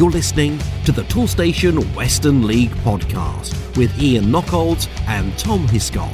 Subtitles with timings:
[0.00, 6.08] You're listening to the Toolstation Western League podcast with Ian Knockolds and Tom Hiscott.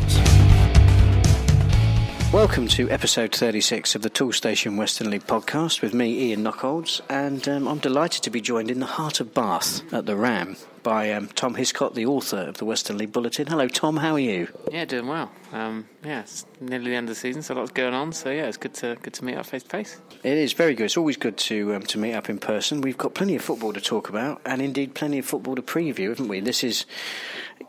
[2.32, 7.48] Welcome to episode 36 of the Toolstation Western League podcast with me, Ian Knockolds, and
[7.48, 10.56] um, I'm delighted to be joined in the heart of Bath at the Ram
[10.86, 13.48] by um, Tom Hiscott, the author of the Western League Bulletin.
[13.48, 13.96] Hello, Tom.
[13.96, 14.46] How are you?
[14.70, 15.32] Yeah, doing well.
[15.52, 18.12] Um, yeah, it's nearly the end of the season, so lots going on.
[18.12, 20.00] So yeah, it's good to good to meet up face to face.
[20.22, 20.84] It is very good.
[20.84, 22.82] It's always good to um, to meet up in person.
[22.82, 26.10] We've got plenty of football to talk about, and indeed plenty of football to preview,
[26.10, 26.38] haven't we?
[26.38, 26.86] This is,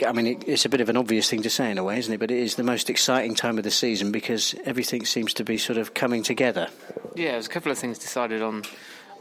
[0.05, 1.97] I mean, it, it's a bit of an obvious thing to say in a way,
[1.97, 2.19] isn't it?
[2.19, 5.57] But it is the most exciting time of the season because everything seems to be
[5.57, 6.67] sort of coming together.
[7.15, 8.61] Yeah, there's a couple of things decided on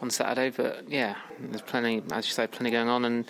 [0.03, 3.25] on Saturday, but yeah, there's plenty, as you say, plenty going on, and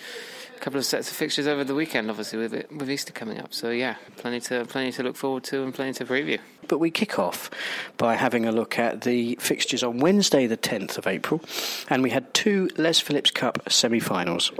[0.59, 3.53] couple of sets of fixtures over the weekend, obviously with it, with Easter coming up.
[3.53, 6.39] So yeah, plenty to plenty to look forward to and plenty to preview.
[6.67, 7.49] But we kick off
[7.97, 11.41] by having a look at the fixtures on Wednesday, the 10th of April,
[11.89, 14.51] and we had two Les Phillips Cup semi-finals.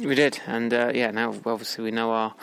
[0.00, 2.34] We did, and uh, yeah, now obviously we know our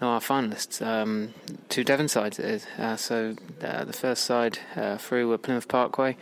[0.00, 0.84] know our finalists.
[0.84, 1.32] Um,
[1.68, 2.66] two Devon sides it is.
[2.76, 6.16] Uh, so uh, the first side uh, through were Plymouth Parkway,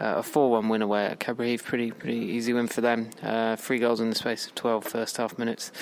[0.00, 3.10] uh, a 4-1 win away at Cadbury Heath, pretty pretty easy win for them.
[3.22, 5.72] Uh, three goals in the space of 12 first half minutes,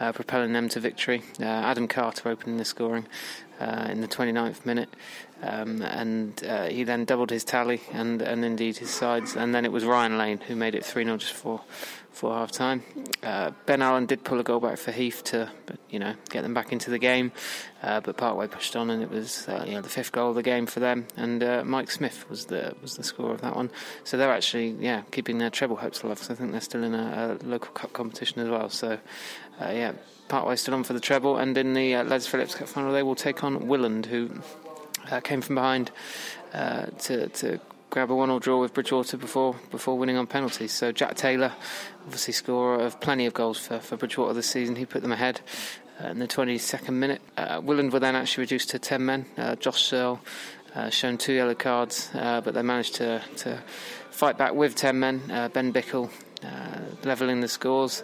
[0.00, 1.22] uh, propelling them to victory.
[1.40, 3.06] Uh, Adam Carter opening the scoring
[3.60, 4.88] uh, in the 29th minute,
[5.42, 9.36] um, and uh, he then doubled his tally and and indeed his sides.
[9.36, 11.60] And then it was Ryan Lane who made it 3-0 just for
[12.10, 12.82] for half time.
[13.24, 15.50] Uh, ben Allen did pull a goal back for Heath to,
[15.90, 17.32] you know, get them back into the game,
[17.82, 20.42] uh, but Parkway pushed on, and it was you know the fifth goal of the
[20.42, 21.06] game for them.
[21.16, 23.70] And Mike Smith was the was the scorer of that one.
[24.04, 26.18] So they're actually yeah keeping their treble hopes alive.
[26.18, 28.68] So I think they're still in a, a local cup competition as well.
[28.68, 28.98] So
[29.60, 29.92] uh, yeah,
[30.28, 33.02] Parkway still on for the treble, and in the uh, Les Phillips Cup final they
[33.02, 34.30] will take on Willand, who
[35.22, 35.90] came from behind
[36.52, 37.60] to to
[37.94, 40.72] grab a one-all draw with Bridgwater before before winning on penalties.
[40.72, 41.52] So Jack Taylor,
[42.04, 45.40] obviously scorer of plenty of goals for, for Bridgwater this season, he put them ahead
[46.02, 47.22] uh, in the 22nd minute.
[47.36, 49.26] Uh, Willand were then actually reduced to 10 men.
[49.38, 50.20] Uh, Josh Searle
[50.74, 53.62] uh, shown two yellow cards, uh, but they managed to, to
[54.10, 55.30] fight back with 10 men.
[55.30, 56.10] Uh, ben Bickle
[57.04, 58.02] levelling the scores.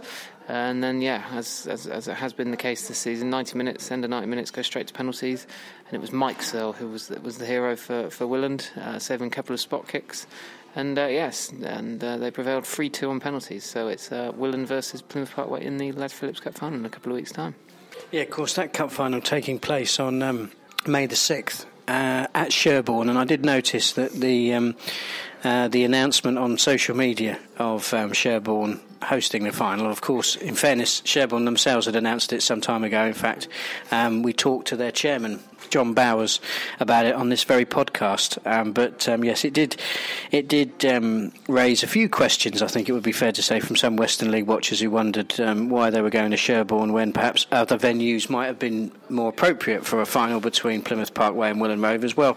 [0.51, 3.89] And then, yeah, as, as, as it has been the case this season, 90 minutes,
[3.93, 5.47] end of 90 minutes, go straight to penalties.
[5.87, 9.29] And it was Mike Searle who was was the hero for, for Willand, uh, saving
[9.29, 10.27] a couple of spot kicks.
[10.75, 13.65] And uh, yes, and uh, they prevailed 3 2 on penalties.
[13.65, 16.91] So it's uh, Willand versus Plymouth Parkway in the Les Phillips Cup final in a
[16.91, 17.55] couple of weeks' time.
[18.11, 20.51] Yeah, of course, that cup final taking place on um,
[20.85, 21.67] May the 6th.
[21.87, 24.77] Uh, at Sherborne, and I did notice that the um,
[25.43, 29.91] uh, the announcement on social media of um, Sherborne hosting the final.
[29.91, 33.05] Of course, in fairness, Sherborne themselves had announced it some time ago.
[33.05, 33.49] In fact,
[33.91, 35.41] um, we talked to their chairman,
[35.71, 36.41] John Bowers,
[36.81, 38.39] about it on this very podcast.
[38.47, 39.77] Um, but um, yes, it did.
[40.31, 42.63] It did um, raise a few questions.
[42.63, 45.39] I think it would be fair to say from some Western League watchers who wondered
[45.41, 49.31] um, why they were going to Sherborne when perhaps other venues might have been more
[49.31, 52.17] appropriate for a final between Plymouth Parkway and Willand Rovers.
[52.17, 52.35] Well,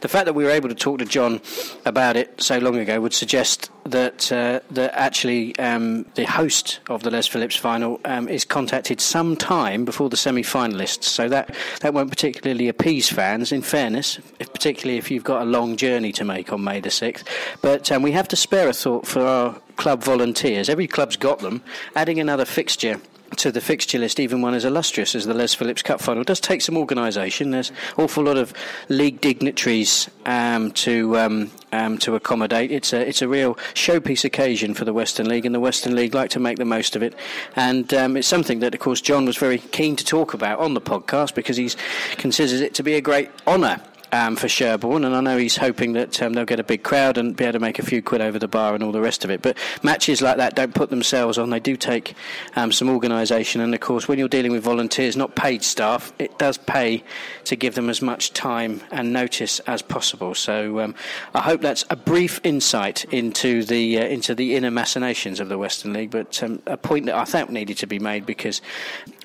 [0.00, 1.40] the fact that we were able to talk to John
[1.84, 7.02] about it so long ago would suggest that uh, that actually um, the host of
[7.02, 11.94] the Les Phillips final um, is contacted some time before the semi-finalists, so that that
[11.94, 13.52] won't particularly appease fans.
[13.52, 16.90] In fairness, if, particularly if you've got a long journey to make on May the
[16.90, 17.28] sixth,
[17.62, 20.68] but um, we have to spare a thought for our club volunteers.
[20.68, 21.62] Every club's got them.
[21.94, 23.00] Adding another fixture
[23.36, 26.40] to the fixture list, even one as illustrious as the Les Phillips Cup final, does
[26.40, 27.50] take some organisation.
[27.50, 28.52] There's an awful lot of
[28.88, 32.70] league dignitaries um, to um, um, to accommodate.
[32.70, 36.14] It's a it's a real showpiece occasion for the Western League, and the Western League
[36.14, 37.14] like to make the most of it.
[37.54, 40.74] And um, it's something that, of course, John was very keen to talk about on
[40.74, 41.70] the podcast because he
[42.16, 43.80] considers it to be a great honour
[44.16, 47.18] um, for Sherborne, and I know he's hoping that um, they'll get a big crowd
[47.18, 49.24] and be able to make a few quid over the bar and all the rest
[49.24, 49.42] of it.
[49.42, 52.14] But matches like that don't put themselves on; they do take
[52.56, 56.38] um, some organisation, and of course, when you're dealing with volunteers, not paid staff, it
[56.38, 57.04] does pay
[57.44, 60.34] to give them as much time and notice as possible.
[60.34, 60.94] So um,
[61.34, 65.58] I hope that's a brief insight into the uh, into the inner machinations of the
[65.58, 68.62] Western League, but um, a point that I think needed to be made because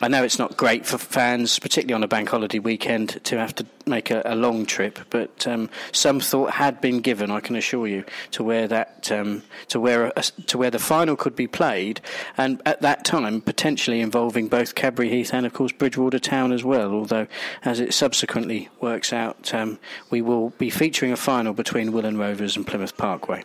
[0.01, 3.55] I know it's not great for fans, particularly on a bank holiday weekend, to have
[3.55, 7.55] to make a, a long trip, but um, some thought had been given, I can
[7.55, 11.47] assure you, to where that um, to where a, to where the final could be
[11.47, 12.01] played,
[12.37, 16.63] and at that time potentially involving both Cadbury Heath and of course Bridgwater Town as
[16.63, 16.91] well.
[16.91, 17.27] Although,
[17.63, 19.79] as it subsequently works out, um,
[20.09, 23.43] we will be featuring a final between Willand Rovers and Plymouth Parkway.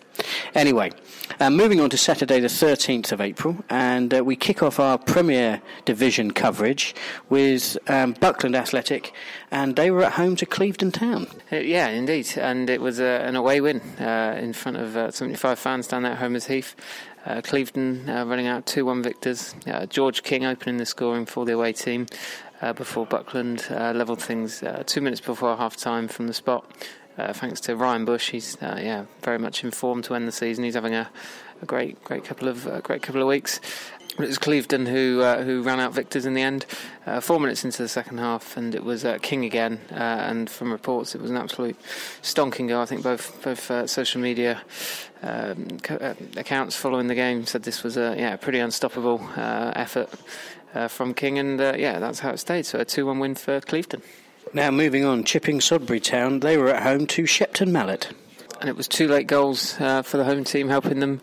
[0.54, 0.92] Anyway,
[1.40, 4.98] um, moving on to Saturday the 13th of April, and uh, we kick off our
[4.98, 6.94] Premier Division coverage
[7.28, 9.12] with um, Buckland Athletic,
[9.50, 11.28] and they were at home home to Clevedon Town.
[11.52, 15.12] Uh, yeah, indeed, and it was uh, an away win uh, in front of uh,
[15.12, 16.74] 75 fans down there at Homer's Heath.
[17.24, 19.54] Uh, Clevedon uh, running out 2 1 victors.
[19.88, 22.06] George King opening the scoring for the away team
[22.74, 26.64] before Buckland levelled things two minutes before half time from the spot.
[27.34, 30.64] thanks to Ryan Bush, he's yeah very much informed to end the season.
[30.64, 31.08] He's having a,
[31.62, 33.60] a great great couple of great couple of weeks.
[34.18, 36.64] It was Clevedon who uh, who ran out victors in the end.
[37.04, 39.78] Uh, four minutes into the second half, and it was uh, King again.
[39.90, 41.76] Uh, and from reports, it was an absolute
[42.22, 42.80] stonking goal.
[42.80, 44.62] I think both both uh, social media
[45.22, 50.08] um, uh, accounts following the game said this was a yeah pretty unstoppable effort
[50.88, 52.64] from King, and yeah, that's how it stayed.
[52.64, 54.00] So a two-one win for Clevedon.
[54.54, 56.40] Now moving on, Chipping Sodbury Town.
[56.40, 58.12] They were at home to Shepton Mallet
[58.60, 61.20] and it was two late goals uh, for the home team, helping them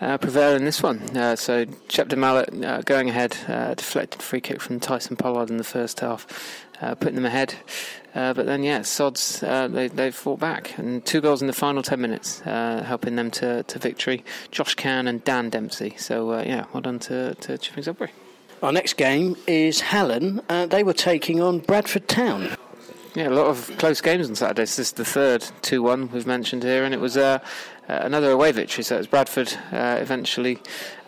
[0.00, 1.00] uh, prevail in this one.
[1.16, 5.56] Uh, so Shepton Mallet uh, going ahead, uh, deflected free kick from Tyson Pollard in
[5.56, 6.26] the first half,
[6.80, 7.54] uh, putting them ahead.
[8.14, 12.00] but then, yeah, Sods they they fought back, and two goals in the final ten
[12.00, 14.24] minutes, helping them to, to victory.
[14.50, 15.94] Josh Can and Dan Dempsey.
[15.98, 18.10] So yeah, well done to to Chipping Sodbury.
[18.62, 20.40] Our next game is Hallen.
[20.48, 22.50] they were taking on Bradford Town.
[23.14, 24.62] Yeah, a lot of close games on Saturday.
[24.62, 27.40] This is the third 2 1 we've mentioned here, and it was uh,
[27.86, 28.82] uh, another away victory.
[28.82, 30.58] So it was Bradford uh, eventually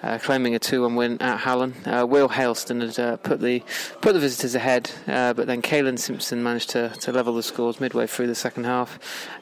[0.02, 1.72] uh, claiming a 2 1 win at Hallen.
[1.86, 3.62] Uh, Will Haleston had uh, put the
[4.02, 8.06] put the visitors ahead, but then Kalen Simpson managed to, to level the scores midway
[8.06, 8.98] through the second half,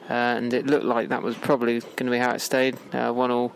[0.07, 2.75] and it looked like that was probably going to be how it stayed.
[2.93, 3.53] 1 all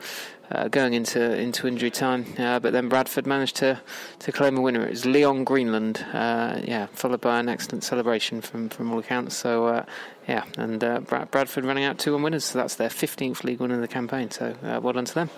[0.52, 2.26] uh, going into into injury time.
[2.38, 3.82] Uh, but then Bradford managed to,
[4.20, 4.86] to claim a winner.
[4.86, 9.36] It was Leon Greenland, uh, yeah, followed by an excellent celebration from, from all accounts.
[9.36, 9.86] So uh,
[10.28, 12.46] yeah, and uh, Bradford running out two one winners.
[12.46, 14.32] So that's their 15th league win of the campaign.
[14.32, 15.30] So uh, well done to them.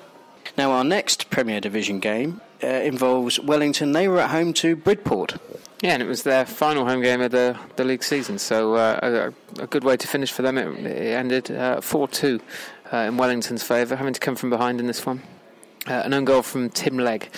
[0.57, 3.91] Now our next Premier Division game involves Wellington.
[3.91, 5.37] They were at home to Bridport.
[5.81, 9.31] Yeah, and it was their final home game of the, the league season, so uh,
[9.57, 10.57] a, a, good way to finish for them.
[10.57, 12.43] It, it ended 4 uh, 2 uh,
[12.97, 15.21] in Wellington's favour, having to come from behind in this one.
[15.87, 17.29] Uh, an own goal from Tim Legg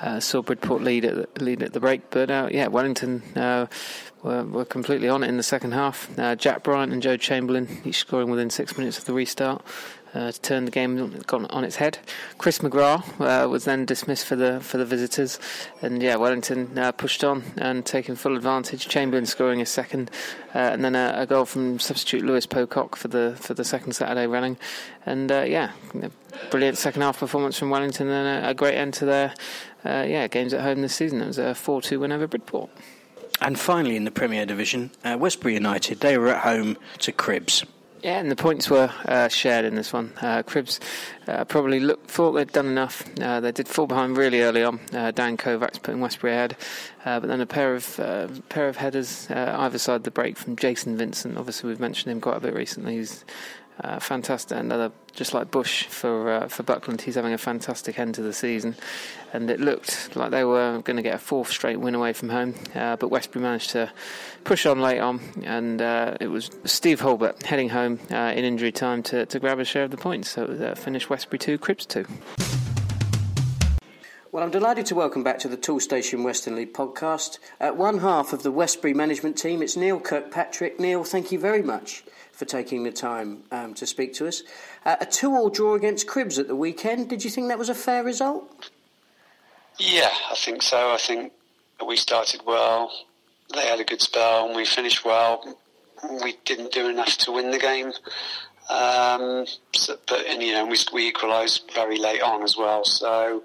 [0.00, 3.66] uh, saw Bridport lead at the, lead at the break, but uh, yeah, Wellington uh,
[4.22, 6.10] were, were completely on it in the second half.
[6.18, 9.64] Uh, Jack Bryant and Joe Chamberlain each scoring within six minutes of the restart
[10.14, 11.98] uh, to turn the game on its head.
[12.38, 15.38] Chris McGrath uh, was then dismissed for the for the visitors,
[15.82, 18.88] and yeah, Wellington uh, pushed on and taking full advantage.
[18.88, 20.10] Chamberlain scoring a second,
[20.54, 23.92] uh, and then a, a, goal from substitute Lewis Pocock for the for the second
[23.92, 24.56] Saturday running,
[25.04, 25.72] and uh, yeah,
[26.50, 29.34] brilliant second half performance from Wellington and a, a great end to their
[29.84, 31.20] uh, yeah games at home this season.
[31.20, 32.70] It was a four two win over Bridport.
[33.40, 37.64] And finally, in the Premier Division, Westbury United they were at home to Cribbs.
[38.04, 40.12] Yeah, and the points were uh, shared in this one.
[40.20, 40.78] Uh, Cribbs
[41.26, 43.02] uh, probably thought they'd done enough.
[43.18, 44.78] Uh, they did fall behind really early on.
[44.92, 46.54] Uh, Dan Kovacs putting Westbury ahead,
[47.06, 47.96] uh, but then a pair of
[48.50, 51.38] pair of headers either side the break from Jason Vincent.
[51.38, 52.96] Obviously, we've mentioned him quite a bit recently.
[52.96, 53.24] He's
[53.82, 54.58] uh, fantastic.
[54.58, 58.32] Another just like Bush for uh, for Buckland, he's having a fantastic end to the
[58.32, 58.76] season,
[59.32, 62.28] and it looked like they were going to get a fourth straight win away from
[62.28, 62.54] home.
[62.74, 63.90] Uh, but Westbury managed to
[64.44, 68.72] push on late on, and uh, it was Steve Holbert heading home uh, in injury
[68.72, 70.30] time to, to grab a share of the points.
[70.30, 72.06] So it uh, finished Westbury two, Cribbs two.
[74.30, 77.38] Well, I'm delighted to welcome back to the Toolstation Western League podcast.
[77.60, 80.80] At one half of the Westbury management team, it's Neil Kirkpatrick.
[80.80, 82.02] Neil, thank you very much
[82.34, 84.42] for taking the time um, to speak to us.
[84.84, 87.08] Uh, a two-all draw against Cribbs at the weekend.
[87.08, 88.70] Did you think that was a fair result?
[89.78, 90.92] Yeah, I think so.
[90.92, 91.32] I think
[91.86, 92.92] we started well.
[93.52, 95.56] They had a good spell, and we finished well.
[96.22, 97.92] We didn't do enough to win the game.
[98.68, 102.84] Um, so, but and, you know we, we equalised very late on as well.
[102.84, 103.42] So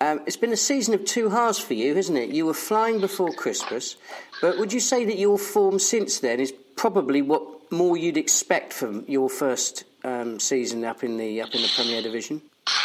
[0.00, 2.30] um, it's been a season of two halves for you, hasn't it?
[2.30, 3.96] You were flying before Christmas,
[4.40, 8.72] but would you say that your form since then is probably what more you'd expect
[8.72, 12.42] from your first um, season up in the up in the Premier Division?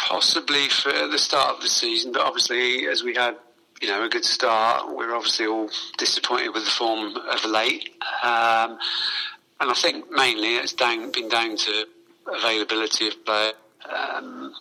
[0.08, 3.36] Possibly for the start of the season, but obviously as we had
[3.82, 7.90] you know a good start, we're obviously all disappointed with the form of late,
[8.24, 8.78] um,
[9.60, 11.88] and I think mainly it's down been down to
[12.28, 13.54] availability of players.
[13.90, 14.54] Um,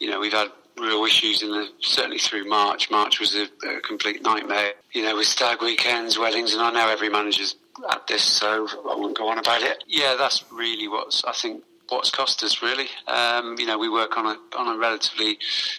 [0.00, 2.90] you know, we've had real issues in the certainly through March.
[2.90, 4.72] March was a, a, complete nightmare.
[4.92, 7.56] You know, with stag weekends, weddings, and I know every manager's
[7.90, 9.84] at this, so I won't go on about it.
[9.86, 12.86] Yeah, that's really what's I think what's cost us really.
[13.06, 15.38] Um, you know, we work on a on a relatively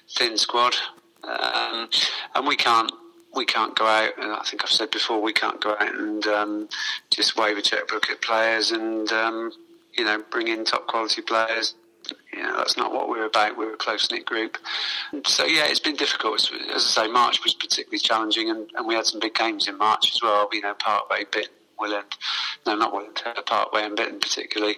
[0.09, 0.75] thin squad,
[1.23, 1.89] um,
[2.35, 2.91] and we can't
[3.35, 4.17] we can't go out.
[4.17, 6.69] And I think I've said before, we can't go out and um,
[7.11, 9.51] just wave a checkbook at players and um,
[9.93, 11.75] you know bring in top quality players.
[12.33, 13.57] You know, that's not what we're about.
[13.57, 14.57] We're a close knit group.
[15.25, 16.49] So yeah, it's been difficult.
[16.73, 19.77] As I say, March was particularly challenging, and, and we had some big games in
[19.77, 20.49] March as well.
[20.51, 21.49] You know, Parkway bit
[21.79, 22.17] Willand.
[22.65, 24.77] No, not Willand, uh, Parkway and Bitton particularly.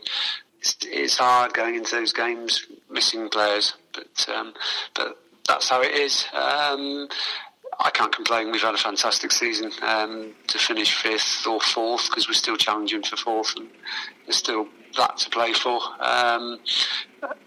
[0.59, 4.53] It's, it's, hard going into those games, missing players, but um,
[4.93, 5.17] but
[5.47, 6.25] that's how it is.
[6.33, 7.07] Um,
[7.79, 8.51] I can't complain.
[8.51, 13.01] We've had a fantastic season um, to finish fifth or fourth because we're still challenging
[13.01, 13.69] for fourth, and
[14.25, 14.67] there's still
[14.97, 15.79] that to play for.
[15.99, 16.59] Um,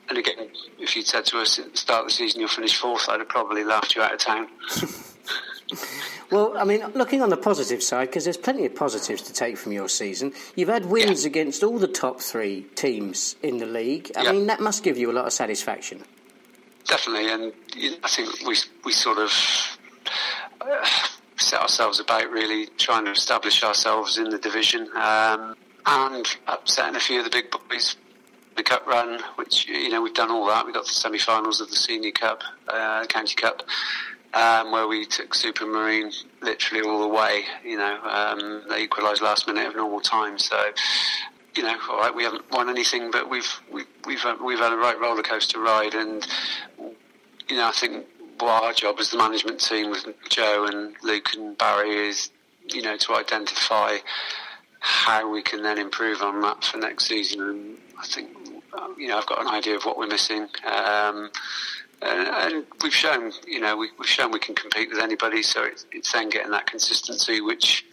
[0.08, 2.76] and again, if you'd said to us at the start of the season you'll finish
[2.76, 4.48] fourth, I'd have probably laughed you out of town.
[6.30, 9.56] well, I mean, looking on the positive side, because there's plenty of positives to take
[9.56, 10.32] from your season.
[10.56, 11.30] You've had wins yeah.
[11.30, 14.10] against all the top three teams in the league.
[14.16, 14.32] I yeah.
[14.32, 16.02] mean, that must give you a lot of satisfaction.
[16.86, 17.52] Definitely, and
[18.02, 19.32] I think we we sort of
[20.60, 20.88] uh,
[21.36, 24.88] set ourselves about really trying to establish ourselves in the division.
[24.94, 27.96] Um, and upsetting a few of the big boys.
[28.56, 30.64] The cup run, which you know we've done all that.
[30.64, 33.64] We got the semi-finals of the senior cup, uh, county cup,
[34.34, 36.12] um, where we took Supermarine
[36.42, 37.44] literally all the way.
[37.64, 40.38] You know, um, they equalised last minute of normal time.
[40.38, 40.72] So,
[41.56, 44.76] you know, all right, we haven't won anything, but we've we've we've, we've had a
[44.76, 46.26] right roller coaster ride, and
[47.48, 48.06] you know, I think
[48.40, 52.30] what our job as the management team with Joe and Luke and Barry is,
[52.68, 53.98] you know, to identify
[54.80, 57.40] how we can then improve on that for next season.
[57.40, 58.30] And I think,
[58.98, 60.48] you know, I've got an idea of what we're missing.
[60.66, 61.30] Um,
[62.02, 65.42] and, and, we've shown, you know, we, have shown we can compete with anybody.
[65.42, 67.84] So it's, it's, then getting that consistency, which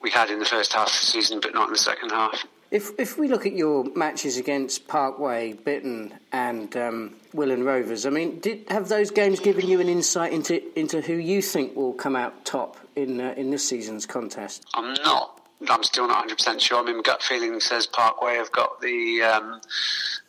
[0.00, 2.44] we had in the first half of the season, but not in the second half.
[2.68, 8.10] If if we look at your matches against Parkway, Bitton, and um, Willand Rovers, I
[8.10, 11.92] mean, did have those games given you an insight into into who you think will
[11.92, 14.66] come out top in uh, in this season's contest?
[14.74, 15.36] I'm not
[15.68, 16.78] I'm still not 100% sure.
[16.78, 19.60] I mean, my gut feeling says Parkway have got the, um,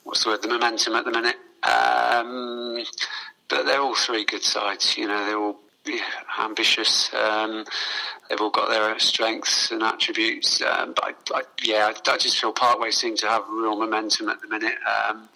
[0.04, 1.36] what's the word, the momentum at the minute.
[1.64, 2.84] Um,
[3.50, 4.98] but they're all three good sides.
[4.98, 5.60] You know, they're all
[6.40, 7.14] ambitious.
[7.14, 7.66] Um,
[8.30, 10.62] they've all got their strengths and attributes.
[10.62, 14.30] Um, but I, I, yeah, I, I, just feel Parkway seem to have real momentum
[14.30, 14.76] at the minute.
[14.86, 15.30] Um,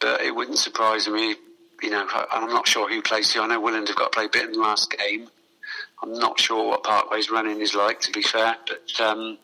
[0.00, 1.36] but it wouldn't surprise me.
[1.82, 3.42] You know, I'm not sure who plays here.
[3.42, 5.28] I know Willand have got to play Bitton last game.
[6.02, 9.38] I'm not sure what Parkway's running is like, to be fair, but um,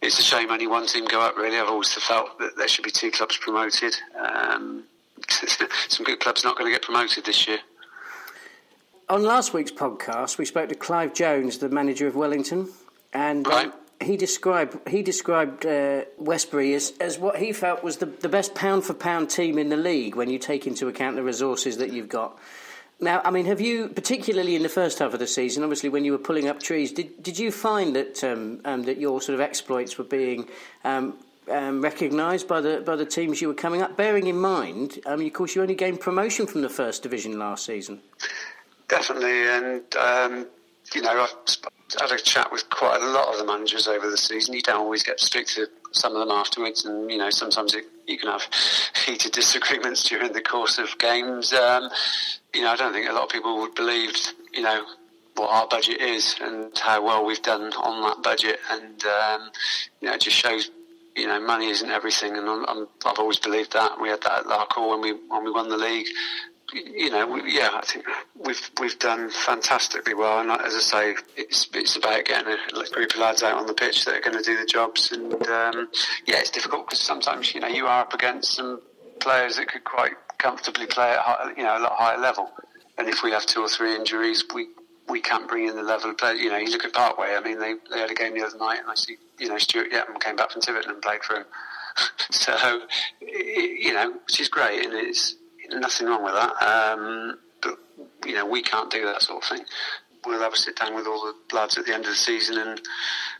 [0.00, 1.36] it's a shame only one team go up.
[1.36, 3.94] Really, I've always felt that there should be two clubs promoted.
[4.18, 4.84] Um,
[5.88, 7.58] some good clubs not going to get promoted this year.
[9.08, 12.68] On last week's podcast, we spoke to Clive Jones, the manager of Wellington,
[13.12, 18.06] and um, he described he described uh, Westbury as, as what he felt was the,
[18.06, 21.22] the best pound for pound team in the league when you take into account the
[21.22, 22.38] resources that you've got.
[23.00, 26.04] Now, I mean, have you, particularly in the first half of the season, obviously when
[26.04, 29.34] you were pulling up trees, did, did you find that um, um, that your sort
[29.34, 30.48] of exploits were being
[30.84, 31.18] um,
[31.52, 33.96] um recognised by the by the teams you were coming up?
[33.96, 37.38] Bearing in mind, I mean, of course, you only gained promotion from the first division
[37.38, 38.00] last season.
[38.88, 40.46] Definitely, and um,
[40.94, 41.30] you know, I've
[42.00, 44.54] had a chat with quite a lot of the managers over the season.
[44.54, 47.74] You don't always get to speak to some of them afterwards, and you know, sometimes
[47.74, 48.46] it, you can have
[49.06, 51.52] heated disagreements during the course of games.
[51.52, 51.90] Um,
[52.54, 54.14] you know, I don't think a lot of people would believe,
[54.52, 54.84] you know,
[55.36, 58.58] what our budget is and how well we've done on that budget.
[58.70, 59.50] And, um,
[60.00, 60.70] you know, it just shows,
[61.16, 62.36] you know, money isn't everything.
[62.36, 64.00] And i have always believed that.
[64.00, 66.06] We had that at Larkhall when we, when we won the league.
[66.72, 71.14] You know, we, yeah, I think we've we've done fantastically well, and as I say,
[71.36, 74.38] it's it's about getting a group of lads out on the pitch that are going
[74.38, 75.12] to do the jobs.
[75.12, 75.90] And um,
[76.24, 78.80] yeah, it's difficult because sometimes you know you are up against some
[79.20, 82.50] players that could quite comfortably play at high, you know a lot higher level.
[82.96, 84.68] And if we have two or three injuries, we
[85.12, 86.36] we can't bring in the level of play.
[86.36, 87.34] You know, you look at Parkway.
[87.36, 89.58] I mean, they they had a game the other night, and I see you know
[89.58, 91.44] Stuart Yetman came back from Tiverton and played for him.
[92.30, 92.80] so
[93.20, 95.36] you know, which is great, and it's
[95.70, 96.52] nothing wrong with that.
[96.62, 97.78] Um, but
[98.26, 99.64] you know, we can't do that sort of thing.
[100.24, 102.56] We'll have a sit down with all the lads at the end of the season
[102.56, 102.80] and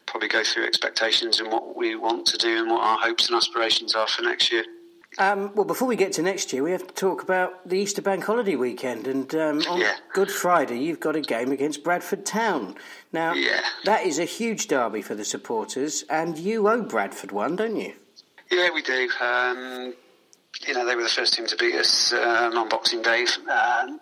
[0.06, 3.36] probably go through expectations and what we want to do and what our hopes and
[3.36, 4.64] aspirations are for next year.
[5.18, 8.00] Um, well, before we get to next year, we have to talk about the Easter
[8.00, 9.06] Bank holiday weekend.
[9.06, 9.96] And um, on yeah.
[10.14, 12.76] Good Friday, you've got a game against Bradford Town.
[13.12, 13.60] Now, yeah.
[13.84, 17.92] that is a huge derby for the supporters, and you owe Bradford one, don't you?
[18.50, 19.08] Yeah, we do.
[19.20, 19.94] Um,
[20.66, 24.00] you know, they were the first team to beat us uh, on Boxing Day, um,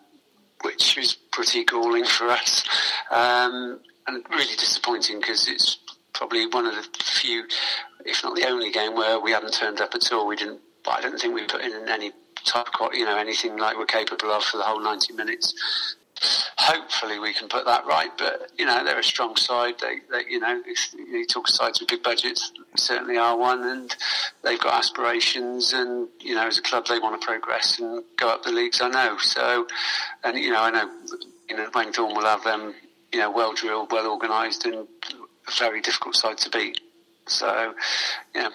[0.62, 2.64] which was pretty galling for us,
[3.10, 5.78] um, and really disappointing because it's
[6.12, 7.44] probably one of the few,
[8.04, 10.26] if not the only game where we haven't turned up at all.
[10.26, 12.12] We didn't but I don't think we put in any
[12.44, 15.96] type of, you know, anything like we're capable of for the whole 90 minutes.
[16.58, 19.76] Hopefully we can put that right, but you know they're a strong side.
[19.80, 20.62] They, they you know,
[20.94, 23.96] you talk sides with big budgets, certainly are one, and
[24.44, 28.28] they've got aspirations, and you know, as a club they want to progress and go
[28.28, 28.82] up the leagues.
[28.82, 29.66] I know, so,
[30.22, 30.90] and you know, I know,
[31.49, 32.75] you know, Wayne Thorn will have them,
[33.14, 34.87] you know, well drilled, well organised, and a
[35.58, 36.82] very difficult side to beat.
[37.30, 37.75] So,
[38.34, 38.49] yeah,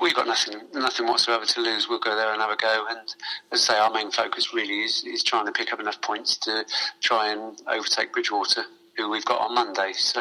[0.00, 1.88] we've got nothing nothing whatsoever to lose.
[1.88, 2.86] We'll go there and have a go.
[2.88, 3.14] And
[3.50, 6.36] as I say, our main focus really is, is trying to pick up enough points
[6.38, 6.64] to
[7.00, 8.64] try and overtake Bridgwater,
[8.96, 9.92] who we've got on Monday.
[10.02, 10.20] So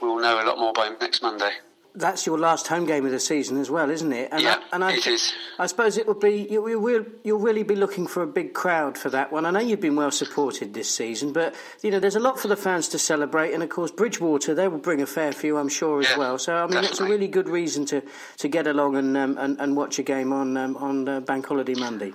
[0.00, 1.52] we'll know a lot more by next Monday
[1.98, 4.30] that's your last home game of the season as well, isn't it?
[4.32, 5.32] And yeah, I, and I, it is.
[5.58, 8.96] I suppose it would be you, will you'll really be looking for a big crowd
[8.96, 9.44] for that one.
[9.44, 12.48] I know you've been well supported this season, but you know there's a lot for
[12.48, 15.68] the fans to celebrate, and of course Bridgwater they will bring a fair few, I'm
[15.68, 16.38] sure as yeah, well.
[16.38, 16.90] So I mean definitely.
[16.90, 18.02] it's a really good reason to,
[18.38, 21.46] to get along and, um, and and watch a game on um, on uh, Bank
[21.46, 22.12] Holiday Monday.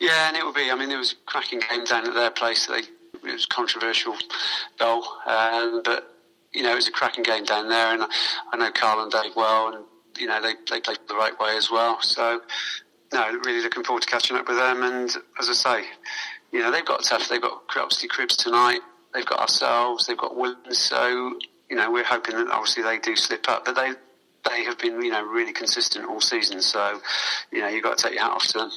[0.00, 0.70] Yeah, and it will be.
[0.70, 2.66] I mean, there was cracking game down at their place.
[2.66, 2.82] They
[3.28, 4.14] it was controversial
[4.78, 6.13] goal, um, but
[6.54, 8.04] you know, it was a cracking game down there, and
[8.52, 9.84] I know Carl and Dave well, and
[10.18, 12.00] you know they they played the right way as well.
[12.00, 12.40] So,
[13.12, 14.82] no, really looking forward to catching up with them.
[14.82, 15.84] And as I say,
[16.52, 17.28] you know they've got tough.
[17.28, 18.80] They've got obviously Cribbs tonight.
[19.12, 20.06] They've got ourselves.
[20.06, 20.78] They've got Williams.
[20.78, 23.92] So you know we're hoping that obviously they do slip up, but they
[24.48, 26.60] they have been you know really consistent all season.
[26.62, 27.00] So
[27.50, 28.70] you know you've got to take your hat off to them.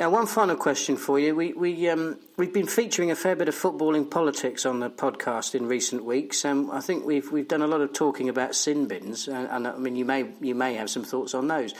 [0.00, 1.36] Now, one final question for you.
[1.36, 5.54] We, we, um, we've been featuring a fair bit of footballing politics on the podcast
[5.54, 6.42] in recent weeks.
[6.42, 9.68] Um, I think we've, we've done a lot of talking about sin bins, and, and
[9.68, 11.74] I mean, you may, you may have some thoughts on those.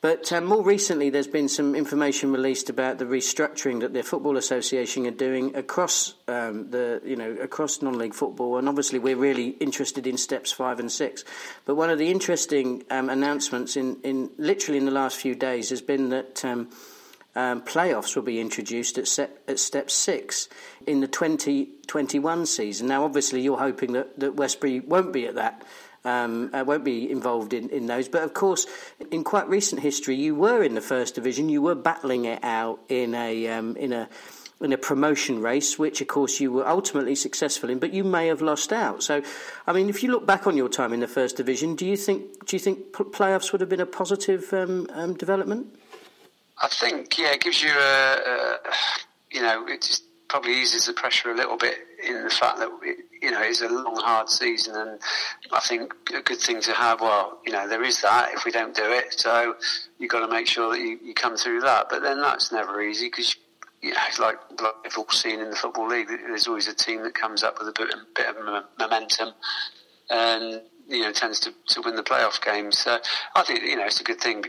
[0.00, 4.36] But um, more recently, there's been some information released about the restructuring that the Football
[4.36, 9.48] Association are doing across um, the, you know, across non-league football, and obviously we're really
[9.48, 11.24] interested in steps five and six.
[11.64, 15.70] But one of the interesting um, announcements in, in literally in the last few days
[15.70, 16.44] has been that
[17.36, 20.48] um, playoffs will be introduced at, set, at step six
[20.86, 22.88] in the 2021 season.
[22.88, 25.62] Now, obviously, you're hoping that, that Westbury won't be at that.
[26.04, 28.08] Um, uh, won't be involved in, in those.
[28.08, 28.66] But of course,
[29.10, 31.48] in quite recent history, you were in the first division.
[31.48, 34.08] You were battling it out in a um, in a
[34.60, 38.28] in a promotion race, which of course you were ultimately successful in, but you may
[38.28, 39.02] have lost out.
[39.02, 39.20] So,
[39.66, 41.96] I mean, if you look back on your time in the first division, do you
[41.96, 45.76] think do you think playoffs would have been a positive um, um development?
[46.58, 48.58] I think, yeah, it gives you a, a,
[49.30, 52.70] you know, it just probably eases the pressure a little bit in the fact that,
[52.82, 54.74] it, you know, it's a long, hard season.
[54.74, 55.00] And
[55.52, 58.50] I think a good thing to have, well, you know, there is that if we
[58.50, 59.12] don't do it.
[59.12, 59.54] So
[59.98, 61.88] you've got to make sure that you, you come through that.
[61.90, 63.36] But then that's never easy because,
[63.82, 67.02] you know, like, like we've all seen in the Football League, there's always a team
[67.02, 69.30] that comes up with a bit, a bit of momentum.
[70.08, 72.78] And, you know, tends to, to win the playoff games.
[72.78, 72.98] So
[73.34, 74.44] I think, you know, it's a good thing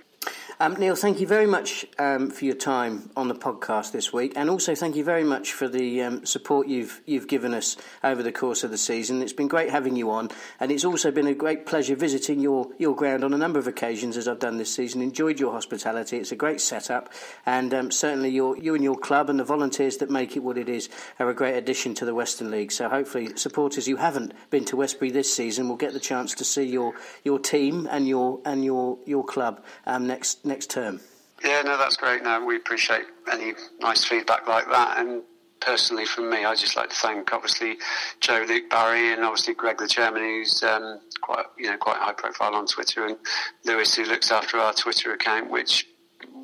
[0.60, 4.34] um, Neil, thank you very much um, for your time on the podcast this week,
[4.36, 8.24] and also thank you very much for the um, support you've you've given us over
[8.24, 9.22] the course of the season.
[9.22, 12.70] It's been great having you on, and it's also been a great pleasure visiting your,
[12.80, 15.02] your ground on a number of occasions as I've done this season.
[15.04, 17.14] Enjoyed your hospitality; it's a great setup,
[17.46, 20.58] and um, certainly your, you and your club and the volunteers that make it what
[20.58, 22.72] it is are a great addition to the Western League.
[22.72, 26.44] So hopefully, supporters who haven't been to Westbury this season will get the chance to
[26.44, 31.00] see your your team and your and your your club um, next next term.
[31.46, 32.24] Yeah, no, that's great.
[32.24, 34.98] No, we appreciate any nice feedback like that.
[34.98, 35.22] And
[35.60, 37.78] personally, from me, I just like to thank obviously
[38.20, 42.14] Joe, Luke, Barry, and obviously Greg, the chairman, who's um, quite you know quite high
[42.14, 43.18] profile on Twitter, and
[43.64, 45.88] Lewis, who looks after our Twitter account, which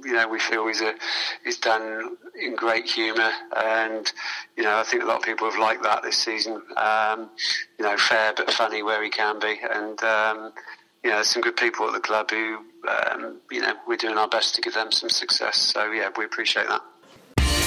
[0.06, 0.94] you know we feel is a
[1.44, 4.14] is done in great humour, and
[4.56, 6.62] you know I think a lot of people have liked that this season.
[6.78, 7.32] Um,
[7.80, 10.54] you know, fair but funny where he can be, and um,
[11.04, 14.28] you know, some good people at the club who, um, you know, we're doing our
[14.28, 15.58] best to give them some success.
[15.58, 16.82] So, yeah, we appreciate that.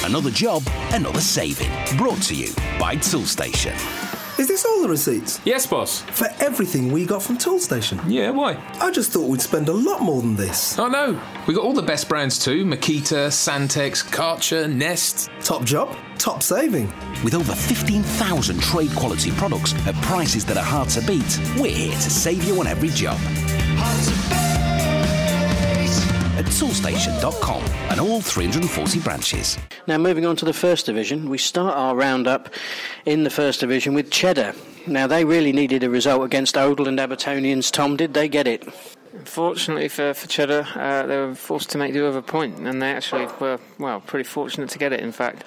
[0.05, 1.71] Another job, another saving.
[1.97, 3.75] Brought to you by Toolstation.
[4.39, 5.41] Is this all the receipts?
[5.47, 6.03] Yes, boss.
[6.03, 7.99] For everything we got from Toolstation?
[8.07, 8.63] Yeah, why?
[8.81, 10.79] I just thought we'd spend a lot more than this.
[10.79, 11.19] Oh, no.
[11.47, 15.31] We got all the best brands too Makita, Santex, Karcher, Nest.
[15.41, 16.93] Top job, top saving.
[17.25, 21.95] With over 15,000 trade quality products at prices that are hard to beat, we're here
[21.95, 23.19] to save you on every job.
[26.57, 26.63] At
[27.91, 29.59] and all 340 branches.
[29.87, 32.49] Now, moving on to the First Division, we start our roundup
[33.05, 34.55] in the First Division with Cheddar.
[34.87, 37.71] Now, they really needed a result against Oldland Abertonians.
[37.71, 38.65] Tom, did they get it?
[39.25, 42.81] Fortunately for, for Cheddar, uh, they were forced to make do with a point, and
[42.81, 45.45] they actually were, well, pretty fortunate to get it, in fact.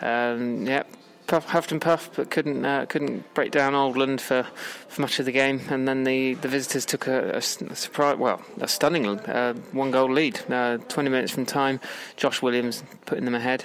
[0.00, 0.97] Um, yep, puff,
[1.30, 4.46] huffed and puffed, but couldn't uh, couldn't break down Oldland for,
[4.88, 5.60] for much of the game.
[5.70, 10.10] And then the, the visitors took a, a, surprise, well, a stunning uh, one goal
[10.10, 10.40] lead.
[10.50, 11.80] Uh, 20 minutes from time,
[12.16, 13.64] Josh Williams putting them ahead,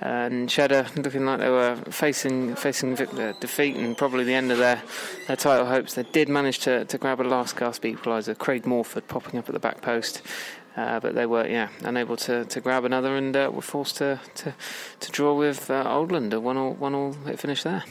[0.00, 4.82] and Cheddar looking like they were facing facing defeat and probably the end of their
[5.26, 5.94] their title hopes.
[5.94, 8.36] They did manage to, to grab a last gasp equaliser.
[8.36, 10.22] Craig Morford popping up at the back post.
[10.78, 14.20] Uh, but they were yeah unable to, to grab another and uh, were forced to,
[14.36, 14.54] to,
[15.00, 16.32] to draw with uh, Oldland.
[16.32, 17.82] A one all one all it finished there.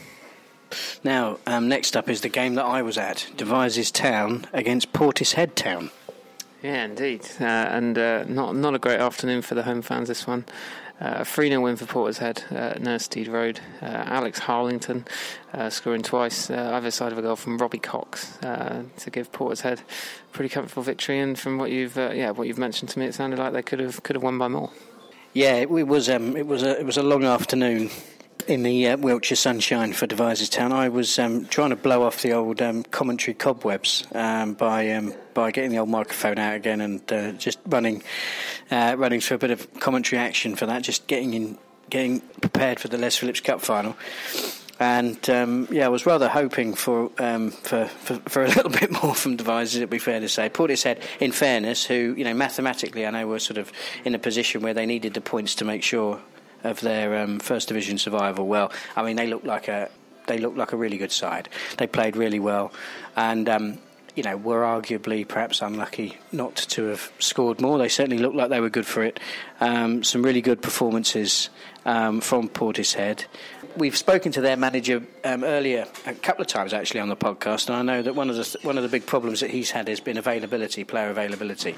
[1.04, 5.54] Now, um, next up is the game that I was at, Devizes Town against Portishead
[5.54, 5.90] Town.
[6.62, 10.08] Yeah, indeed, uh, and uh, not not a great afternoon for the home fans.
[10.08, 10.46] This one,
[11.00, 13.60] uh, 3 0 win for Portishead uh, at Nursteed Road.
[13.80, 15.06] Uh, Alex Harlington
[15.52, 19.30] uh, scoring twice, uh, either side of a goal from Robbie Cox uh, to give
[19.32, 21.18] Portishead a pretty comfortable victory.
[21.18, 23.80] And from what you've yeah what you've mentioned to me, it sounded like they could
[23.80, 24.70] have could have won by more.
[25.34, 27.90] Yeah, it, was um, it was a it was a long afternoon
[28.48, 30.72] in the uh, Wiltshire sunshine for Devizes Town.
[30.72, 35.12] I was um, trying to blow off the old um, commentary cobwebs um, by um,
[35.34, 38.02] by getting the old microphone out again and uh, just running
[38.70, 40.82] uh, running through a bit of commentary action for that.
[40.82, 41.58] Just getting in,
[41.90, 43.96] getting prepared for the Les Phillips Cup final.
[44.80, 48.92] And um, yeah, I was rather hoping for, um, for, for, for a little bit
[49.02, 49.76] more from Devizes.
[49.76, 50.48] It'd be fair to say.
[50.48, 53.72] Portishead, in fairness, who you know mathematically, I know were sort of
[54.04, 56.20] in a position where they needed the points to make sure
[56.64, 58.46] of their um, first division survival.
[58.46, 59.90] Well, I mean, they looked like a
[60.26, 61.48] they look like a really good side.
[61.78, 62.72] They played really well,
[63.16, 63.78] and um,
[64.14, 67.78] you know were arguably perhaps unlucky not to have scored more.
[67.78, 69.18] They certainly looked like they were good for it.
[69.60, 71.50] Um, some really good performances
[71.84, 73.24] um, from Portishead.
[73.76, 77.68] We've spoken to their manager um, earlier a couple of times actually on the podcast,
[77.68, 79.88] and I know that one of the one of the big problems that he's had
[79.88, 81.74] has been availability, player availability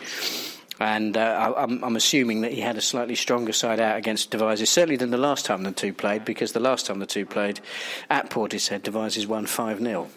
[0.81, 4.71] and uh, I'm, I'm, assuming that he had a slightly stronger side out against Devizes,
[4.71, 7.61] certainly than the last time the two played, because the last time the two played
[8.09, 10.09] at Portishead, Devizes won 5 0.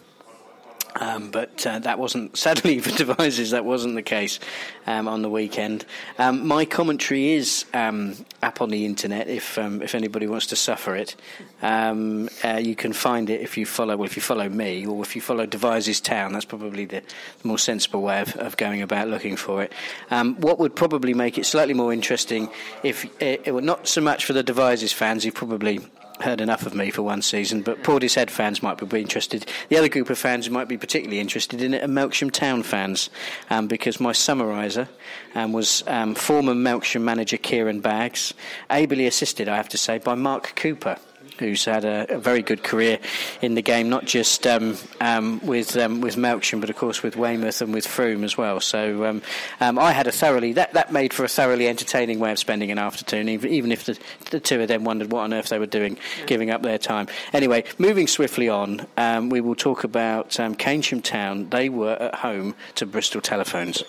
[0.96, 4.38] Um, but uh, that wasn't, sadly for Devizes, that wasn't the case
[4.86, 5.84] um, on the weekend.
[6.18, 10.56] Um, my commentary is um, up on the internet if um, if anybody wants to
[10.56, 11.16] suffer it.
[11.62, 15.02] Um, uh, you can find it if you follow, well, if you follow me or
[15.02, 16.32] if you follow Devizes Town.
[16.32, 17.02] That's probably the,
[17.42, 19.72] the more sensible way of, of, going about looking for it.
[20.10, 22.50] what would probably make it slightly more interesting
[22.82, 25.80] if it, it were not so much for the Devizes fans who probably
[26.20, 29.46] heard enough of me for one season, but Portishead fans might be interested.
[29.68, 32.62] The other group of fans who might be particularly interested in it are Melksham Town
[32.62, 33.10] fans,
[33.50, 34.88] um, because my summariser
[35.34, 38.32] um, was um, former Melksham manager Kieran Baggs,
[38.70, 40.98] ably assisted, I have to say, by Mark Cooper
[41.38, 42.98] who's had a, a, very good career
[43.42, 47.16] in the game, not just um, um, with um, with Melksham, but of course with
[47.16, 48.60] Weymouth and with Frome as well.
[48.60, 49.22] So um,
[49.60, 52.70] um, I had a thoroughly that, that made for a thoroughly entertaining way of spending
[52.70, 53.98] an afternoon, even if the,
[54.30, 57.08] the two of them wondered what on earth they were doing, giving up their time.
[57.32, 61.48] Anyway, moving swiftly on, um, we will talk about um, Keynsham Town.
[61.50, 63.82] They were at home to Bristol Telephones.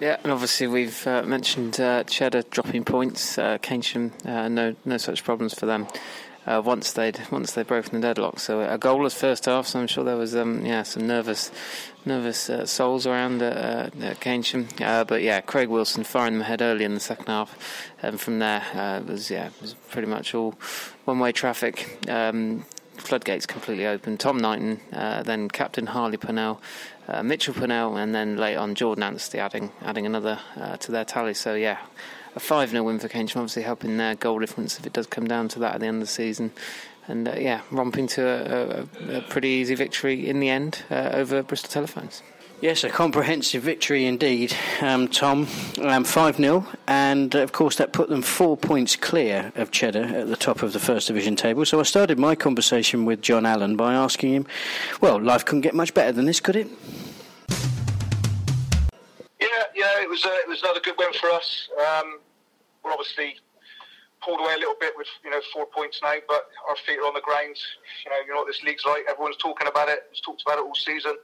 [0.00, 3.36] Yeah, and obviously we've uh, mentioned uh, Cheddar dropping points.
[3.36, 5.86] Uh, Keynsham, uh, no no such problems for them
[6.46, 8.38] uh, once they'd once they'd broken the deadlock.
[8.38, 9.66] So a goalless first half.
[9.66, 11.50] So I'm sure there was um, yeah some nervous
[12.04, 14.80] nervous uh, souls around at, uh, at.
[14.80, 17.56] Uh, but yeah, Craig Wilson firing them ahead early in the second half,
[18.02, 20.54] and from there uh, was yeah it was pretty much all
[21.04, 21.98] one way traffic.
[22.08, 22.64] Um,
[23.00, 24.18] floodgates completely open.
[24.18, 26.60] Tom Knighton, uh, then Captain Harley Purnell,
[27.08, 31.04] uh, Mitchell Purnell, and then late on Jordan Anstey adding adding another uh, to their
[31.04, 31.34] tally.
[31.34, 31.78] So yeah,
[32.34, 35.26] a 5 0 win for Keynsham, obviously helping their goal difference if it does come
[35.26, 36.52] down to that at the end of the season.
[37.08, 41.10] And uh, yeah, romping to a, a, a, pretty easy victory in the end uh,
[41.12, 42.22] over Bristol Telephones.
[42.60, 45.48] Yes, a comprehensive victory indeed, um, Tom.
[45.80, 50.04] Um, 5 um, 0, and of course that put them four points clear of Cheddar
[50.04, 51.64] at the top of the First Division table.
[51.64, 54.46] So I started my conversation with John Allen by asking him,
[55.00, 56.68] well, life couldn't get much better than this, could it?
[59.80, 61.68] Yeah, it was uh, it was another good win for us.
[61.80, 62.20] Um,
[62.84, 63.36] we're obviously
[64.22, 67.06] pulled away a little bit with you know four points now, but our feet are
[67.06, 67.56] on the ground.
[68.04, 69.04] You know, you know what this league's like.
[69.08, 70.04] Everyone's talking about it.
[70.10, 71.16] It's talked about it all season.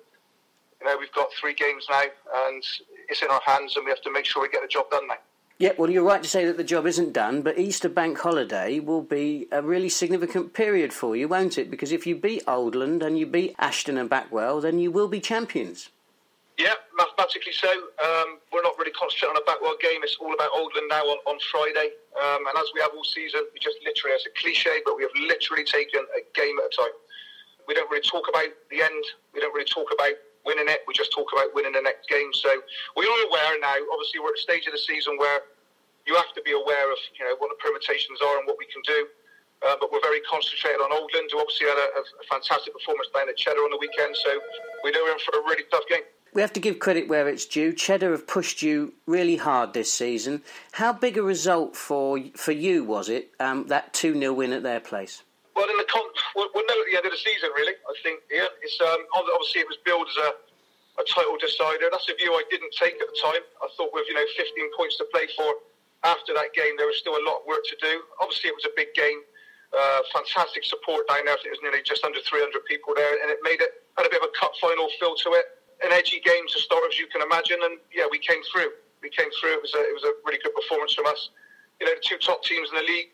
[0.80, 2.04] You know, we've got three games now,
[2.48, 2.64] and
[3.08, 5.06] it's in our hands, and we have to make sure we get the job done
[5.08, 5.20] now.
[5.58, 8.78] Yeah, well, you're right to say that the job isn't done, but Easter bank holiday
[8.78, 11.70] will be a really significant period for you, won't it?
[11.70, 15.18] Because if you beat Oldland and you beat Ashton and Backwell, then you will be
[15.18, 15.88] champions.
[16.56, 17.68] Yeah, mathematically so.
[18.00, 20.00] Um, we're not really concentrating on a Backwell game.
[20.00, 21.92] It's all about Oldland now on, on Friday.
[22.16, 25.04] Um, and as we have all season, we just literally, as a cliche, but we
[25.04, 26.96] have literally taken a game at a time.
[27.68, 29.04] We don't really talk about the end.
[29.36, 30.16] We don't really talk about
[30.48, 30.80] winning it.
[30.88, 32.32] We just talk about winning the next game.
[32.32, 32.48] So
[32.96, 33.76] we are aware now.
[33.92, 35.44] Obviously, we're at a stage of the season where
[36.08, 38.64] you have to be aware of you know what the permutations are and what we
[38.72, 39.04] can do.
[39.60, 43.28] Uh, but we're very concentrated on Oldland, who obviously had a, a fantastic performance down
[43.28, 44.16] at Cheddar on the weekend.
[44.16, 44.40] So
[44.84, 47.32] we know we're in for a really tough game we have to give credit where
[47.32, 47.72] it's due.
[47.72, 50.44] Cheddar have pushed you really hard this season.
[50.72, 54.62] How big a result for for you was it um, that two 0 win at
[54.62, 55.24] their place?
[55.56, 57.72] Well, in the con- we'll, we'll, know at the end of the season, really.
[57.72, 60.30] I think yeah, it's um, obviously it was billed as a,
[61.00, 61.88] a title decider.
[61.88, 63.40] That's a view I didn't take at the time.
[63.64, 65.48] I thought with you know 15 points to play for
[66.04, 68.04] after that game, there was still a lot of work to do.
[68.20, 69.24] Obviously, it was a big game.
[69.72, 71.32] Uh, fantastic support down there.
[71.32, 74.04] I think it was nearly just under 300 people there, and it made it had
[74.04, 75.55] a bit of a cup final feel to it.
[75.84, 78.70] An edgy game to start, as you can imagine, and yeah, we came through.
[79.02, 79.54] We came through.
[79.54, 81.30] It was a, it was a really good performance from us.
[81.80, 83.12] You know, the two top teams in the league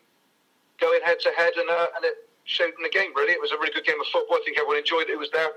[0.79, 3.11] going head to head, and uh, and it showed in the game.
[3.15, 4.37] Really, it was a really good game of football.
[4.37, 5.13] I think everyone enjoyed it.
[5.13, 5.51] It was there,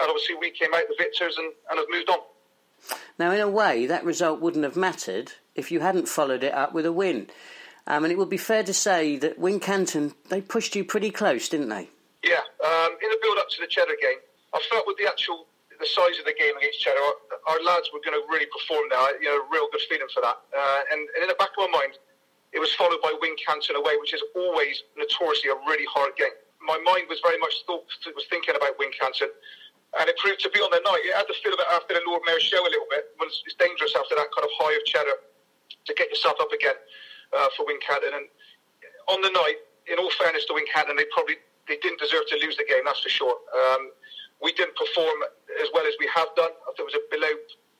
[0.00, 2.18] and obviously we came out the victors and, and have moved on.
[3.18, 6.72] Now, in a way, that result wouldn't have mattered if you hadn't followed it up
[6.72, 7.28] with a win.
[7.86, 11.48] Um, and it would be fair to say that Wincanton, they pushed you pretty close,
[11.48, 11.88] didn't they?
[12.22, 12.44] Yeah.
[12.64, 14.18] Um, in the build up to the Cheddar game,
[14.54, 15.46] I felt with the actual
[15.78, 19.22] the size of the game against Cheddar, our, lads were going to really perform there.
[19.22, 20.38] You know, real good feeling for that.
[20.50, 21.98] Uh, and, and, in the back of my mind,
[22.50, 26.34] it was followed by Wincanton away, which is always notoriously a really hard game.
[26.58, 29.30] My mind was very much thought, was thinking about Wincanton
[29.96, 31.00] and it proved to be on the night.
[31.00, 33.08] It had the feel of it after the Lord Mayor's show a little bit.
[33.24, 36.76] It's dangerous after that kind of high of cheddar to get yourself up again
[37.32, 38.12] uh, for Wincanton.
[38.12, 38.28] And
[39.08, 42.56] on the night, in all fairness to Wincanton, they probably they didn't deserve to lose
[42.56, 42.84] the game.
[42.84, 43.36] That's for sure.
[43.52, 43.92] Um,
[44.42, 45.16] we didn't perform
[45.62, 46.50] as well as we have done.
[46.50, 47.32] I thought it was a below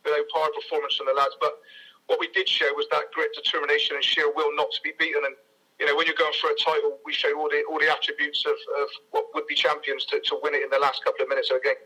[0.04, 1.58] below par performance from the lads, but
[2.06, 5.22] what we did show was that grit, determination, and sheer will not to be beaten.
[5.24, 5.34] And
[5.78, 8.44] you know, when you're going for a title, we showed all the all the attributes
[8.46, 11.28] of, of what would be champions to, to win it in the last couple of
[11.28, 11.80] minutes of a game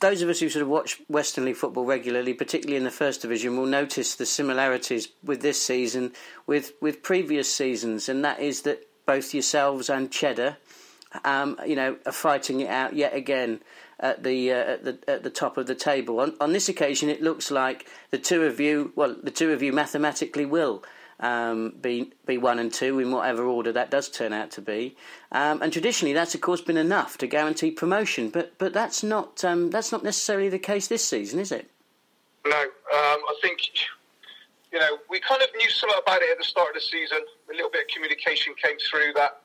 [0.00, 3.22] those of us who sort of watch Western League football regularly, particularly in the First
[3.22, 6.12] Division, will notice the similarities with this season
[6.46, 10.56] with with previous seasons, and that is that both yourselves and Cheddar,
[11.24, 13.60] um, you know, are fighting it out yet again
[14.00, 16.20] at the uh, at the at the top of the table.
[16.20, 19.62] On, on this occasion, it looks like the two of you, well, the two of
[19.62, 20.84] you mathematically will
[21.20, 24.96] um, be be one and two in whatever order that does turn out to be.
[25.32, 28.28] Um, and traditionally, that's of course been enough to guarantee promotion.
[28.28, 31.70] But but that's not um, that's not necessarily the case this season, is it?
[32.46, 33.60] No, um, I think
[34.72, 37.18] you know we kind of knew something about it at the start of the season.
[37.50, 39.40] A little bit of communication came through that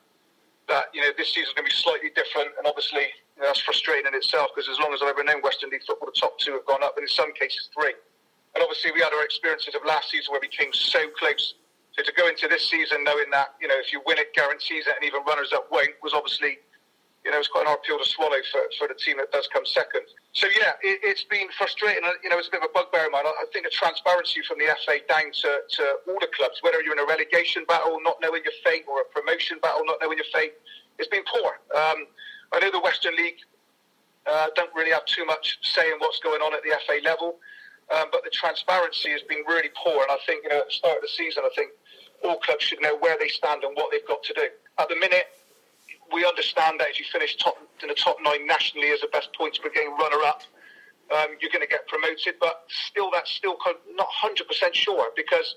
[0.68, 3.08] that you know this season's going to be slightly different, and obviously
[3.42, 6.06] know, that's frustrating in itself because as long as I've ever known Western League football,
[6.06, 7.94] the top two have gone up, and in some cases three.
[8.54, 11.54] And obviously, we had our experiences of last season where we came so close
[11.92, 14.86] so to go into this season knowing that you know if you win it guarantees
[14.86, 16.56] it, and even runners up won't was obviously
[17.24, 19.46] you know it's quite an hard pill to swallow for, for the team that does
[19.52, 20.02] come second.
[20.32, 22.02] So yeah, it, has been frustrating.
[22.24, 23.28] You know, it's a bit of a bugbear of mine.
[23.28, 26.96] I think the transparency from the FA down to, to all the clubs, whether you're
[26.96, 30.30] in a relegation battle, not knowing your fate, or a promotion battle, not knowing your
[30.32, 30.56] fate,
[30.98, 31.60] it's been poor.
[31.76, 32.08] Um,
[32.52, 33.38] I know the Western League
[34.26, 37.38] uh, don't really have too much say in what's going on at the FA level.
[37.90, 40.72] Um, but the transparency has been really poor, and I think you know at the
[40.72, 41.72] start of the season, I think
[42.24, 44.48] all clubs should know where they stand and what they've got to do.
[44.78, 45.26] At the minute,
[46.12, 49.30] we understand that if you finish top in the top nine nationally as a best
[49.36, 50.42] points per game runner-up,
[51.10, 52.36] um, you're going to get promoted.
[52.40, 53.56] But still, that's still
[53.96, 55.54] not 100% sure because,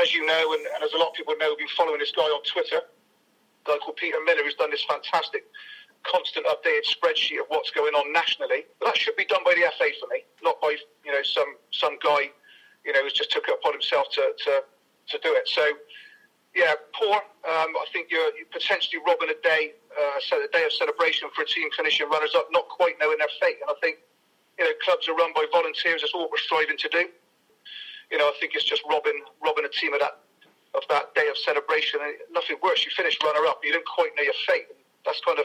[0.00, 2.12] as you know, and, and, as a lot of people know, we've been following this
[2.12, 2.80] guy on Twitter,
[3.64, 5.44] guy called Peter Miller, who's done this fantastic,
[6.04, 8.64] constant updated spreadsheet of what's going on nationally.
[8.78, 11.56] But that should be done by the FA for me, not by you know some
[11.72, 12.30] some guy,
[12.84, 14.62] you know, who's just took it upon himself to, to
[15.08, 15.48] to do it.
[15.48, 15.64] So,
[16.54, 17.16] yeah, poor.
[17.16, 21.28] Um, I think you're, you're, potentially robbing a day, uh, so a day of celebration
[21.36, 23.60] for a team finishing runners up, not quite knowing their fate.
[23.60, 23.98] And I think
[24.58, 26.02] you know clubs are run by volunteers.
[26.02, 27.04] That's all we're striving to do.
[28.10, 30.20] You know, I think it's just robbing robbing a team of that
[30.74, 32.00] of that day of celebration.
[32.02, 32.84] And nothing worse.
[32.84, 34.68] You finish runner up, you don't quite know your fate.
[35.04, 35.44] That's kind of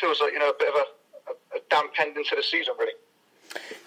[0.00, 2.92] feels like you know a bit of a, a, damp ending to the season, really.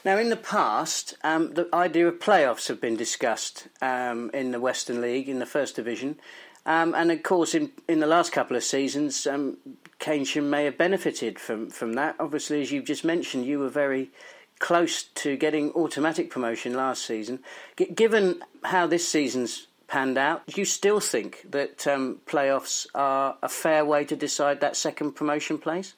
[0.03, 4.59] Now, in the past, um, the idea of playoffs have been discussed um, in the
[4.59, 6.19] Western League, in the First Division.
[6.65, 9.57] Um, and of course, in, in the last couple of seasons, um,
[9.99, 12.15] Keynsham may have benefited from, from that.
[12.19, 14.11] Obviously, as you've just mentioned, you were very
[14.59, 17.39] close to getting automatic promotion last season.
[17.77, 23.37] G- given how this season's panned out, do you still think that um, playoffs are
[23.43, 25.93] a fair way to decide that second promotion place?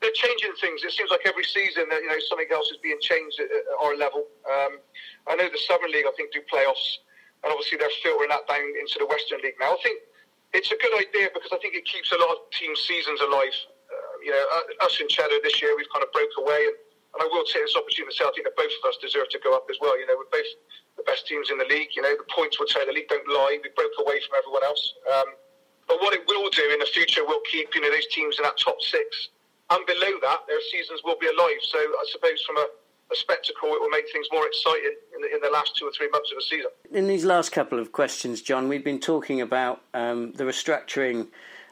[0.00, 0.80] they're changing things.
[0.80, 3.48] It seems like every season that you know something else is being changed at,
[3.80, 4.24] our level.
[4.48, 4.80] Um,
[5.28, 7.04] I know the Southern League, I think, do playoffs,
[7.44, 9.76] and obviously they're filtering that down into the Western League now.
[9.76, 10.00] I think
[10.56, 13.54] it's a good idea because I think it keeps a lot of team seasons alive.
[13.92, 14.42] Uh, you know,
[14.80, 16.76] us in Cheddar this year, we've kind of broke away, and,
[17.16, 19.28] and I will take this opportunity to say I think that both of us deserve
[19.36, 19.92] to go up as well.
[20.00, 20.48] You know, we're both
[21.00, 21.96] the best teams in the league.
[21.96, 23.56] You know, the points would say the league don't lie.
[23.56, 24.84] We broke away from everyone else.
[25.08, 25.28] Um,
[25.88, 28.44] but what it will do in the future will keep you know those teams in
[28.44, 29.32] that top six
[29.70, 31.62] and below that, their seasons will be alive.
[31.62, 32.66] So I suppose from a,
[33.12, 35.92] a spectacle, it will make things more exciting in the, in the, last two or
[35.92, 36.70] three months of the season.
[36.92, 41.28] In these last couple of questions, John, we've been talking about um, the restructuring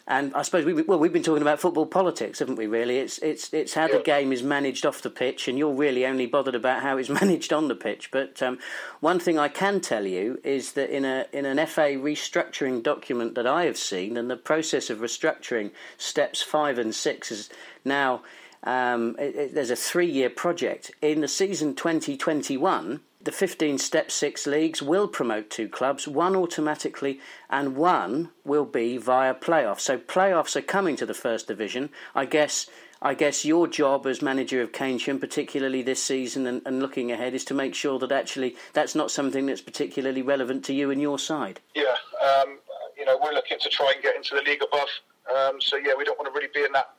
[0.09, 2.67] and I suppose we well we've been talking about football politics, haven't we?
[2.67, 6.07] Really, it's it's it's how the game is managed off the pitch, and you're really
[6.07, 8.11] only bothered about how it's managed on the pitch.
[8.11, 8.59] But um,
[9.01, 13.35] one thing I can tell you is that in a in an FA restructuring document
[13.35, 17.51] that I have seen, and the process of restructuring steps five and six is
[17.85, 18.23] now.
[18.65, 24.47] Um, it, it, there's a three-year project in the season 2021 the 15 Step 6
[24.47, 29.81] leagues will promote two clubs, one automatically and one will be via playoffs.
[29.81, 31.91] So playoffs are coming to the First Division.
[32.15, 32.71] I guess
[33.03, 37.35] I guess your job as manager of Keynsham, particularly this season and, and, looking ahead,
[37.35, 40.99] is to make sure that actually that's not something that's particularly relevant to you and
[40.99, 41.61] your side.
[41.75, 42.59] Yeah, um,
[42.97, 44.89] you know, we're looking to try and get into the league above.
[45.29, 46.95] Um, so yeah, we don't want to really be in that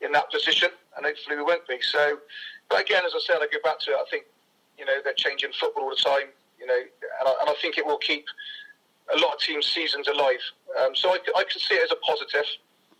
[0.00, 1.76] in that position, and hopefully we won't be.
[1.82, 2.16] So,
[2.70, 3.98] but again, as I said, I go back to it.
[4.00, 4.24] I think
[4.84, 6.28] you know, they're changing football all the time.
[6.60, 8.26] You know, and I, and I think it will keep
[9.14, 10.40] a lot of teams' seasons alive.
[10.80, 12.44] Um, so I, I can see it as a positive,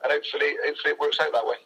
[0.03, 1.57] and hopefully, hopefully it works out that way.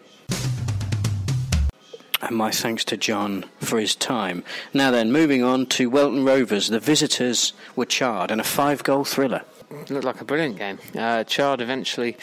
[2.20, 4.42] And my thanks to John for his time.
[4.74, 6.68] Now then, moving on to Welton Rovers.
[6.68, 9.42] The visitors were Chard in a five-goal thriller.
[9.70, 10.78] It Looked like a brilliant game.
[10.96, 12.16] Uh, Chard eventually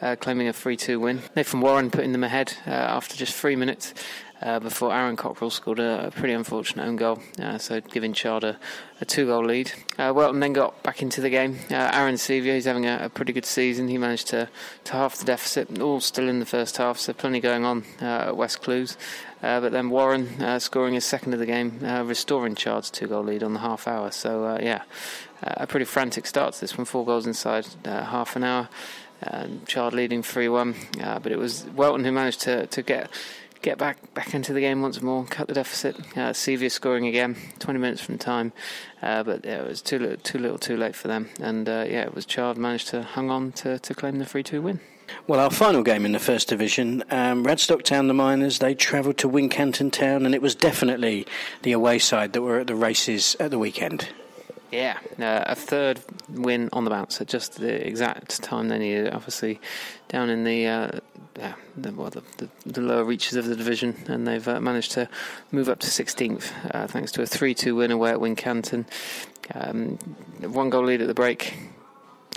[0.00, 1.22] uh, claiming a 3-2 win.
[1.34, 3.92] Nathan Warren putting them ahead uh, after just three minutes
[4.42, 8.42] uh, before Aaron Cockrell scored a, a, pretty unfortunate own goal, uh, so giving Chard
[8.42, 8.58] a,
[9.00, 9.72] a two goal lead.
[9.98, 11.58] Uh, Welton then got back into the game.
[11.70, 13.88] Uh, Aaron Sevier, he's having a, a, pretty good season.
[13.88, 14.48] He managed to,
[14.84, 18.28] to half the deficit, all still in the first half, so plenty going on uh,
[18.28, 18.96] at West Clewes.
[19.42, 23.42] Uh, but then Warren scoring his second of the game, restoring Chard's two goal lead
[23.42, 24.10] on the half hour.
[24.10, 24.82] So, yeah,
[25.42, 26.84] a pretty frantic start to this one.
[26.84, 28.68] Four goals inside half an hour.
[29.66, 30.74] Chard leading 3 1.
[31.22, 33.10] but it was Welton who managed to, to get
[33.62, 35.96] get back back into the game once more, cut the deficit.
[36.16, 38.52] Uh, Sevier scoring again, 20 minutes from time,
[39.02, 41.28] uh, but yeah, it was too little, too little, too late for them.
[41.40, 44.62] And uh, yeah, it was Chard managed to hang on to, to claim the 3-2
[44.62, 44.80] win.
[45.26, 49.18] Well, our final game in the First Division, um, Radstock Town, the Miners, they travelled
[49.18, 51.26] to Wincanton Town, and it was definitely
[51.62, 54.08] the away side that were at the races at the weekend.
[54.70, 59.12] Yeah, uh, a third win on the bounce at just the exact time they needed.
[59.12, 59.60] Obviously,
[60.08, 60.99] down in the uh,
[61.40, 64.92] yeah, the, well, the, the, the, lower reaches of the division, and they've uh, managed
[64.92, 65.08] to
[65.50, 68.84] move up to 16th uh, thanks to a 3-2 win away at Wincanton.
[69.54, 69.96] Um,
[70.42, 71.54] one goal lead at the break.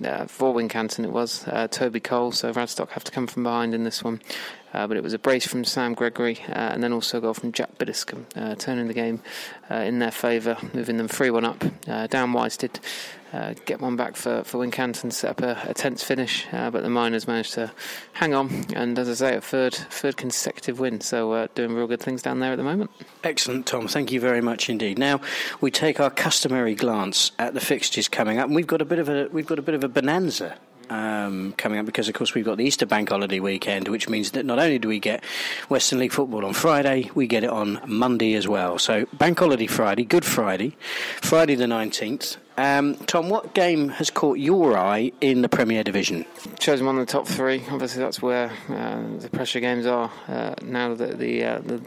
[0.04, 3.76] Uh, for Wincanton, it was uh, Toby Cole, so Radstock have to come from behind
[3.76, 4.22] in this one.
[4.74, 7.34] Uh, but it was a brace from Sam Gregory uh, and then also a goal
[7.34, 9.22] from Jack Biddiscombe, uh, turning the game
[9.70, 11.64] uh, in their favour, moving them 3 1 up.
[11.88, 12.80] Uh, Dan Wise did
[13.32, 16.90] uh, get one back for, for Wincanton, set up a, a tense finish, but the
[16.90, 17.72] Miners managed to
[18.14, 21.02] hang on and, as I say, a third, third consecutive win.
[21.02, 22.92] So doing real good things down there at the moment.
[23.24, 23.88] Excellent, Tom.
[23.88, 24.98] Thank you very much indeed.
[25.00, 25.22] Now
[25.62, 29.00] we take our customary glance at the fixtures coming up, and we've got a bit
[29.00, 30.58] of a we've got a bit of a bonanza
[30.90, 34.32] um, coming up because, of course, we've got the Easter Bank holiday weekend, which means
[34.32, 35.24] that not only do we get
[35.70, 38.78] Western League football on Friday, we get it on Monday as well.
[38.78, 40.76] So, Bank Holiday Friday, Good Friday,
[41.22, 42.38] Friday the 19th.
[42.56, 46.26] Um, Tom, what game has caught your eye in the Premier Division?
[46.60, 47.64] Chosen one of the top three.
[47.72, 51.82] Obviously, that's where uh, the pressure games are uh, now that the, uh, the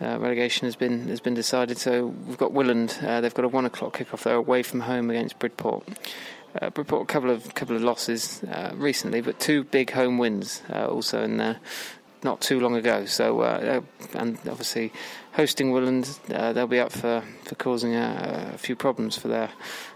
[0.00, 1.76] uh, relegation has been has been decided.
[1.76, 3.02] So we've got Willand.
[3.02, 4.22] Uh, they've got a one o'clock kickoff.
[4.22, 5.86] They're away from home against Bridport.
[6.60, 10.86] Uh, a couple of couple of losses uh, recently, but two big home wins uh,
[10.86, 11.60] also in there
[12.22, 13.04] not too long ago.
[13.06, 13.80] So uh,
[14.14, 14.92] and obviously
[15.32, 19.50] hosting Willand, uh, they'll be up for, for causing a, a, few problems for their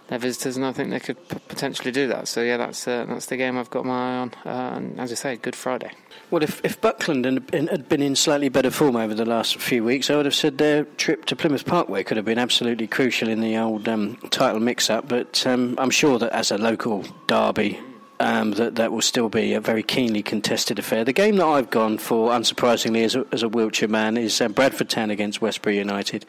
[0.08, 2.28] their visitors, and I think they could p- potentially do that.
[2.28, 4.32] So yeah, that's uh, that's the game I've got my eye on.
[4.44, 5.90] and as I say, Good Friday.
[6.30, 10.10] Well, if, if Buckland had been in slightly better form over the last few weeks,
[10.10, 13.40] I would have said their trip to Plymouth Parkway could have been absolutely crucial in
[13.40, 15.08] the old um, title mix-up.
[15.08, 17.78] But um, I'm sure that as a local derby,
[18.20, 21.04] um, that that will still be a very keenly contested affair.
[21.04, 24.48] The game that I've gone for, unsurprisingly, as a, as a Wiltshire man, is uh,
[24.48, 26.24] Bradford Town against Westbury United.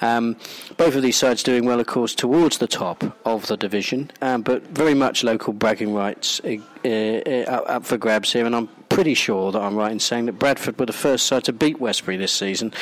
[0.00, 0.36] Um,
[0.76, 4.42] both of these sides doing well, of course, towards the top of the division, um,
[4.42, 8.46] but very much local bragging rights uh, uh, up for grabs here.
[8.46, 11.44] And I'm pretty sure that I'm right in saying that Bradford were the first side
[11.44, 12.72] to beat Westbury this season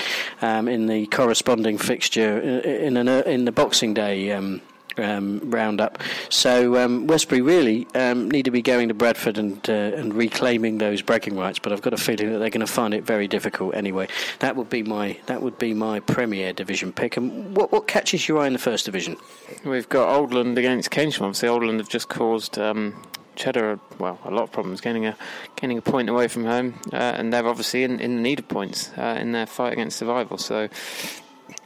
[0.43, 4.61] um, in the corresponding fixture uh, in, in, an, in the Boxing Day um,
[5.03, 5.99] um, roundup.
[6.29, 10.79] So um, Westbury really um, need to be going to Bradford and uh, and reclaiming
[10.79, 11.59] those bragging rights.
[11.59, 14.09] But I've got a feeling that they're going to find it very difficult anyway.
[14.41, 17.17] That would be my that would be my Premier Division pick.
[17.17, 19.17] And what what catches your eye in the First Division?
[19.65, 21.23] We've got Oldland against Keynsham.
[21.23, 22.59] Obviously, Oldland have just caused.
[22.59, 23.03] Um,
[23.37, 25.17] Cheddar, well, a lot of problems getting a
[25.57, 28.91] getting a point away from home, uh, and they're obviously in, in need of points
[28.99, 30.37] uh, in their fight against survival.
[30.37, 30.69] So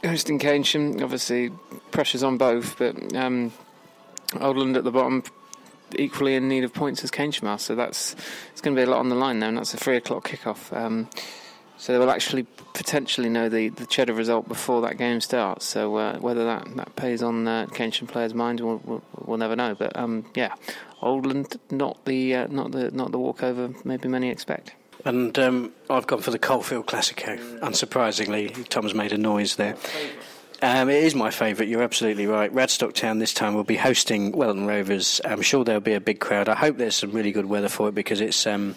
[0.05, 1.51] hosting Keynsham, obviously
[1.91, 3.51] pressures on both, but um,
[4.33, 5.23] Oldland at the bottom
[5.97, 8.15] equally in need of points as Keynsham So that's
[8.51, 10.27] it's going to be a lot on the line now, and that's a three o'clock
[10.27, 10.75] kickoff.
[10.75, 11.09] Um,
[11.77, 12.43] so they will actually
[12.73, 15.65] potentially know the, the Cheddar result before that game starts.
[15.65, 19.55] So uh, whether that, that pays on uh, Keynsham players' minds, we'll, we'll, we'll, never
[19.55, 19.75] know.
[19.75, 20.55] But um, yeah,
[21.01, 24.73] Oldland not the uh, not the not the walkover maybe many expect.
[25.05, 27.37] And um, I've gone for the Coalfield Classico.
[27.59, 29.75] Unsurprisingly, Tom's made a noise there.
[30.61, 31.69] Um, it is my favourite.
[31.69, 32.51] You're absolutely right.
[32.51, 35.21] Radstock Town this time will be hosting Welton Rovers.
[35.23, 36.49] I'm sure there'll be a big crowd.
[36.49, 38.75] I hope there's some really good weather for it because it's um,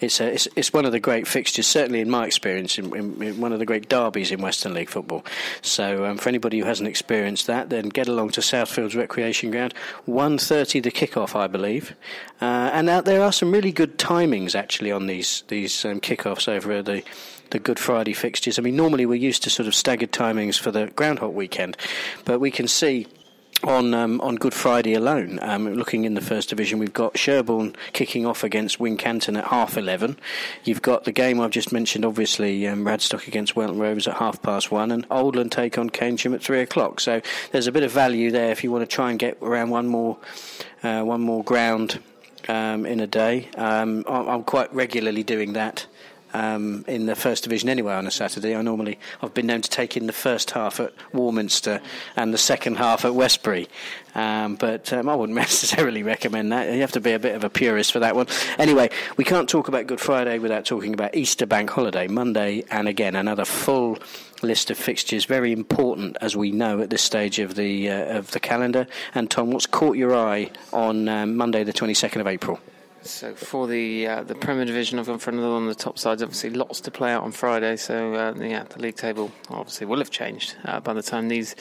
[0.00, 3.22] it's, a, it's, it's one of the great fixtures, certainly in my experience, in, in,
[3.22, 5.24] in one of the great derbies in Western League football.
[5.62, 9.74] So um, for anybody who hasn't experienced that, then get along to Southfields Recreation Ground.
[10.06, 11.94] 1.30 the kick-off, I believe.
[12.40, 16.82] Uh, and there are some really good timings actually on these these um, kick-offs over
[16.82, 17.02] the
[17.50, 18.58] the Good Friday fixtures.
[18.58, 21.76] I mean, normally we're used to sort of staggered timings for the groundhop weekend,
[22.24, 23.06] but we can see
[23.64, 25.38] on um, on Good Friday alone.
[25.42, 29.76] Um, looking in the first division, we've got Sherborne kicking off against Wincanton at half
[29.76, 30.18] eleven.
[30.64, 34.40] You've got the game I've just mentioned, obviously um, Radstock against Welton Rovers at half
[34.42, 37.00] past one, and Oldland take on Keynsham at three o'clock.
[37.00, 37.20] So
[37.52, 39.86] there's a bit of value there if you want to try and get around one
[39.86, 40.18] more
[40.82, 42.00] uh, one more ground
[42.48, 43.48] um, in a day.
[43.56, 45.86] Um, I'm quite regularly doing that
[46.34, 48.54] um, in the first division anyway on a Saturday.
[48.54, 51.80] I normally I've been known to take in the first half at Warminster
[52.16, 53.68] and the second half at Westbury,
[54.14, 56.72] um, but um, I wouldn't necessarily recommend that.
[56.72, 58.26] You have to be a bit of a purist for that one.
[58.58, 62.88] Anyway, we can't talk about Good Friday without talking about Easter Bank Holiday Monday, and
[62.88, 63.98] again another full
[64.42, 68.30] list of fixtures, very important as we know at this stage of the uh, of
[68.32, 68.86] the calendar.
[69.14, 72.60] And Tom, what's caught your eye on um, Monday, the twenty second of April?
[73.08, 75.98] So for the uh, the Premier Division, I've gone for another one on the top
[75.98, 76.22] sides.
[76.22, 77.76] Obviously, lots to play out on Friday.
[77.76, 81.56] So uh, yeah, the league table obviously will have changed uh, by the time these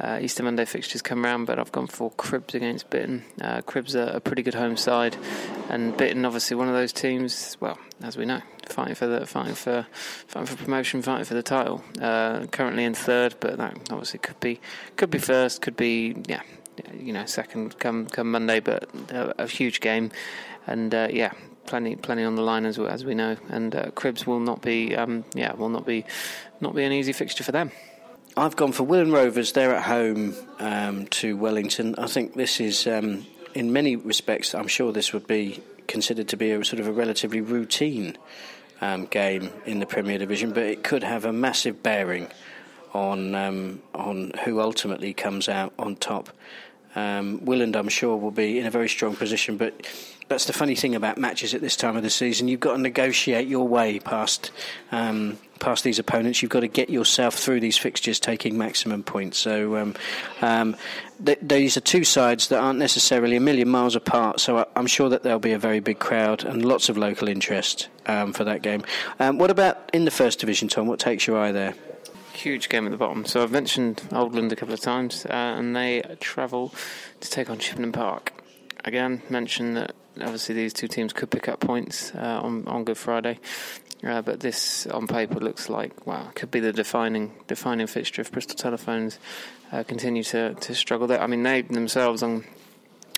[0.00, 1.44] uh, Easter Monday fixtures come around.
[1.44, 3.22] But I've gone for Cribbs against Bitton.
[3.40, 5.16] Uh, Cribbs are a pretty good home side,
[5.70, 7.56] and Bitton obviously one of those teams.
[7.60, 9.86] Well, as we know, fighting for the fighting for
[10.26, 11.82] fighting for promotion, fighting for the title.
[12.00, 14.60] Uh, currently in third, but that obviously could be
[14.96, 16.42] could be first, could be yeah
[16.94, 20.10] you know second come come Monday, but a, a huge game
[20.68, 21.32] and uh, yeah,
[21.66, 23.36] plenty plenty on the line as as we know.
[23.48, 26.04] And uh, Cribbs will not be um, yeah will not be
[26.60, 27.70] not be an easy fixture for them.
[28.36, 29.50] I've gone for Willand Rovers.
[29.52, 31.96] They're at home um, to Wellington.
[31.98, 36.36] I think this is, um, in many respects, I'm sure this would be considered to
[36.36, 38.16] be a sort of a relatively routine
[38.80, 42.28] um, game in the Premier Division, but it could have a massive bearing
[42.94, 46.28] on um, on who ultimately comes out on top.
[46.98, 49.86] Um, Willand, I'm sure, will be in a very strong position, but
[50.28, 52.48] that's the funny thing about matches at this time of the season.
[52.48, 54.50] You've got to negotiate your way past
[54.92, 56.42] um, past these opponents.
[56.42, 59.38] You've got to get yourself through these fixtures, taking maximum points.
[59.38, 59.94] So um,
[60.42, 60.76] um,
[61.24, 64.40] th- these are two sides that aren't necessarily a million miles apart.
[64.40, 67.28] So I- am sure that there'll be a very big crowd and lots of local
[67.28, 68.84] interest um, for that game.
[69.18, 70.86] Um, what about in the first division, Tom?
[70.86, 71.74] What takes your eye there?
[72.38, 73.24] Huge game at the bottom.
[73.24, 76.72] So I've mentioned Oldland a couple of times, uh, and they travel
[77.18, 78.32] to take on Chippenham Park.
[78.84, 82.96] Again, mention that obviously these two teams could pick up points uh, on on Good
[82.96, 83.40] Friday.
[84.04, 88.30] Uh, but this, on paper, looks like wow, could be the defining defining fixture if
[88.30, 89.18] Bristol Telephones
[89.72, 91.20] uh, continue to, to struggle there.
[91.20, 92.44] I mean, they themselves on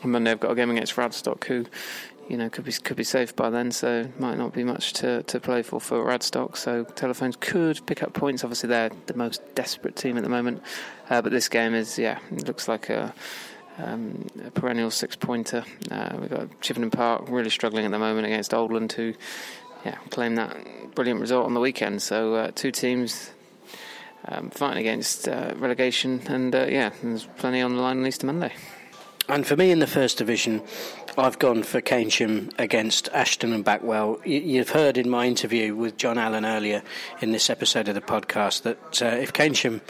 [0.02, 1.66] Monday have got a game against Radstock, who
[2.30, 5.22] you know could be could be safe by then, so might not be much to,
[5.24, 6.56] to play for for Radstock.
[6.56, 8.44] So Telephones could pick up points.
[8.44, 10.62] Obviously, they're the most desperate team at the moment,
[11.10, 13.12] uh, but this game is yeah, it looks like a
[13.78, 15.64] um, a perennial six pointer.
[15.90, 19.14] Uh, we've got Chippenham Park really struggling at the moment against Oldland, who
[19.84, 22.00] yeah, claimed that brilliant result on the weekend.
[22.00, 23.30] So uh, two teams
[24.26, 28.26] um, fighting against uh, relegation, and uh, yeah, there's plenty on the line on Easter
[28.26, 28.52] Monday.
[29.28, 30.62] And for me in the first division,
[31.16, 34.20] I've gone for Keynsham against Ashton and Backwell.
[34.26, 36.82] You've heard in my interview with John Allen earlier
[37.20, 39.80] in this episode of the podcast that uh, if Keynsham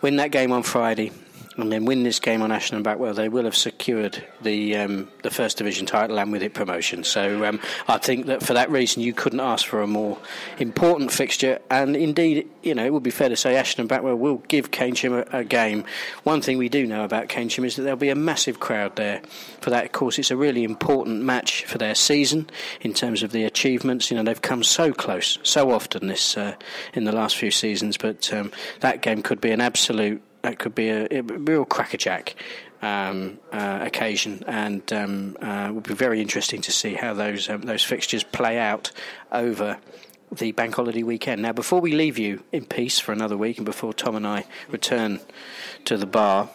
[0.00, 1.10] win that game on Friday,
[1.56, 5.08] and then win this game on Ashton and Backwell, they will have secured the um,
[5.22, 7.04] the first division title and with it promotion.
[7.04, 10.18] So um, I think that for that reason, you couldn't ask for a more
[10.58, 11.60] important fixture.
[11.70, 14.70] And indeed, you know, it would be fair to say Ashton and Backwell will give
[14.70, 15.84] Keynsham a, a game.
[16.24, 19.22] One thing we do know about Keynsham is that there'll be a massive crowd there
[19.60, 19.84] for that.
[19.84, 22.50] Of course, it's a really important match for their season
[22.80, 24.10] in terms of the achievements.
[24.10, 26.54] You know, they've come so close so often this uh,
[26.94, 28.50] in the last few seasons, but um,
[28.80, 32.36] that game could be an absolute that could be a, a real crackerjack
[32.82, 37.62] um, uh, occasion, and um, uh, would be very interesting to see how those um,
[37.62, 38.92] those fixtures play out
[39.32, 39.78] over
[40.30, 41.40] the bank holiday weekend.
[41.42, 44.44] Now, before we leave you in peace for another week, and before Tom and I
[44.70, 45.20] return
[45.86, 46.50] to the bar.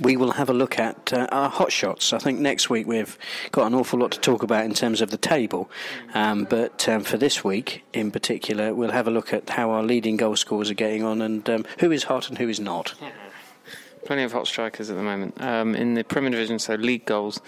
[0.00, 2.12] We will have a look at uh, our hot shots.
[2.12, 3.18] I think next week we've
[3.50, 5.70] got an awful lot to talk about in terms of the table,
[6.14, 9.82] um, but um, for this week in particular, we'll have a look at how our
[9.82, 12.94] leading goal scorers are getting on and um, who is hot and who is not.
[14.04, 15.40] Plenty of hot strikers at the moment.
[15.40, 17.40] Um, in the Premier Division, so league goals,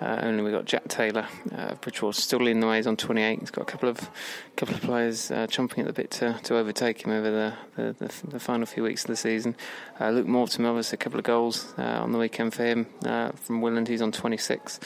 [0.00, 1.26] uh, only we've got Jack Taylor
[1.56, 3.40] uh, Bridgwater still leading the ways on 28.
[3.40, 4.10] He's got a couple of
[4.56, 7.92] couple of players uh, chomping at the bit to, to overtake him over the, the,
[7.98, 9.54] the, the final few weeks of the season.
[10.00, 13.30] Uh, Luke Mortimer, obviously, a couple of goals uh, on the weekend for him uh,
[13.32, 13.88] from Willand.
[13.88, 14.80] He's on 26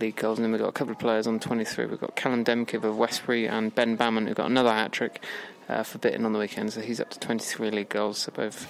[0.00, 1.86] league goals, and then we've got a couple of players on 23.
[1.86, 5.22] We've got Callum Demkiv of Westbury and Ben Bammon, who got another hat trick
[5.66, 6.72] for Bitton on the weekend.
[6.72, 8.18] So he's up to 23 league goals.
[8.18, 8.66] So both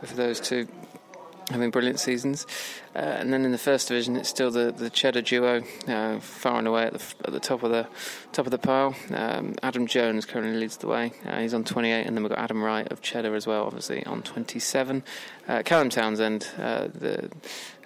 [0.00, 0.68] both of those two
[1.50, 2.46] having brilliant seasons.
[2.94, 6.58] Uh, and then in the first division, it's still the, the Cheddar duo, uh, far
[6.58, 7.86] and away at the at the top of the
[8.32, 8.94] top of the pile.
[9.12, 11.12] Um, Adam Jones currently leads the way.
[11.24, 14.04] Uh, he's on 28, and then we've got Adam Wright of Cheddar as well, obviously
[14.06, 15.04] on 27.
[15.48, 17.30] Uh, Callum Townsend, uh, the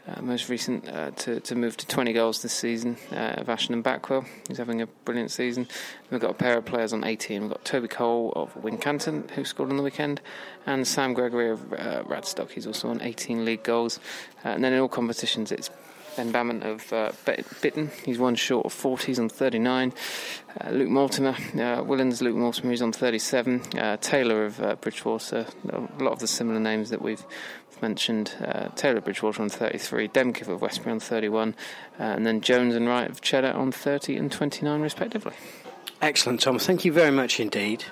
[0.09, 3.75] uh, most recent uh, to, to move to 20 goals this season uh, of Ashton
[3.75, 4.25] and Backwell.
[4.49, 5.69] He's having a brilliant season.
[6.11, 7.43] We've got a pair of players on 18.
[7.43, 10.21] We've got Toby Cole of Wincanton, who scored on the weekend,
[10.67, 12.51] and Sam Gregory of uh, Radstock.
[12.51, 14.01] He's also on 18 league goals.
[14.45, 15.71] Uh, and then in all competitions, it's
[16.17, 19.93] Ben Bammon of uh, Bitton, he's one short of 40s on 39.
[20.61, 23.63] Uh, Luke Mortimer, uh, Willand's Luke Mortimer, he's on 37.
[23.79, 27.25] Uh, Taylor of uh, Bridgwater, a lot of the similar names that we've
[27.83, 28.35] mentioned.
[28.41, 31.55] Uh, Taylor Bridgwater on 33, Demkiv of Westbury on 31,
[31.99, 35.35] uh, and then Jones and Wright of Cheddar on 30 and 29 respectively.
[36.03, 36.59] Excellent, Tom.
[36.59, 37.85] Thank you very much indeed.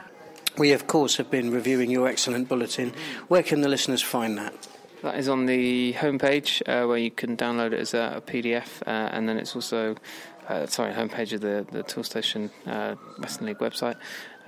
[0.56, 2.92] We, of course, have been reviewing your excellent bulletin.
[3.28, 4.54] Where can the listeners find that?
[5.02, 8.82] That is on the homepage uh, where you can download it as a, a PDF,
[8.84, 9.94] uh, and then it's also
[10.48, 13.94] uh, sorry homepage of the the Toolstation uh, Western League website,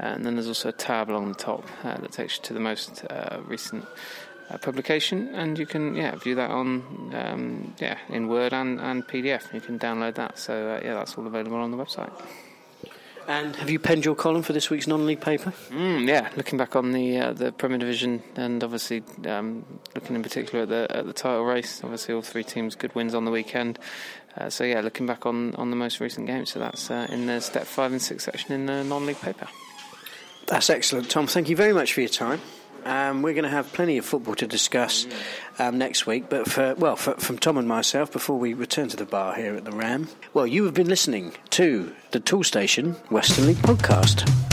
[0.00, 2.52] uh, and then there's also a tab along the top uh, that takes you to
[2.52, 3.04] the most
[3.46, 3.84] recent
[4.60, 9.54] publication, and you can yeah view that on um, yeah in Word and, and PDF.
[9.54, 12.10] You can download that, so yeah that's all available on the website.
[13.28, 15.52] And have you penned your column for this week's non-league paper?
[15.70, 19.64] Mm, yeah, looking back on the uh, the Premier Division and obviously um,
[19.94, 21.82] looking in particular at the at the title race.
[21.84, 23.78] Obviously, all three teams good wins on the weekend.
[24.36, 26.50] Uh, so yeah, looking back on, on the most recent games.
[26.52, 29.48] So that's uh, in the step five and six section in the non-league paper.
[30.46, 31.26] That's excellent, Tom.
[31.26, 32.40] Thank you very much for your time.
[32.84, 35.06] Um, we're going to have plenty of football to discuss
[35.58, 36.28] um, next week.
[36.28, 39.54] But for well, for, from Tom and myself, before we return to the bar here
[39.54, 44.49] at the Ram, well, you have been listening to the Toolstation Western League podcast.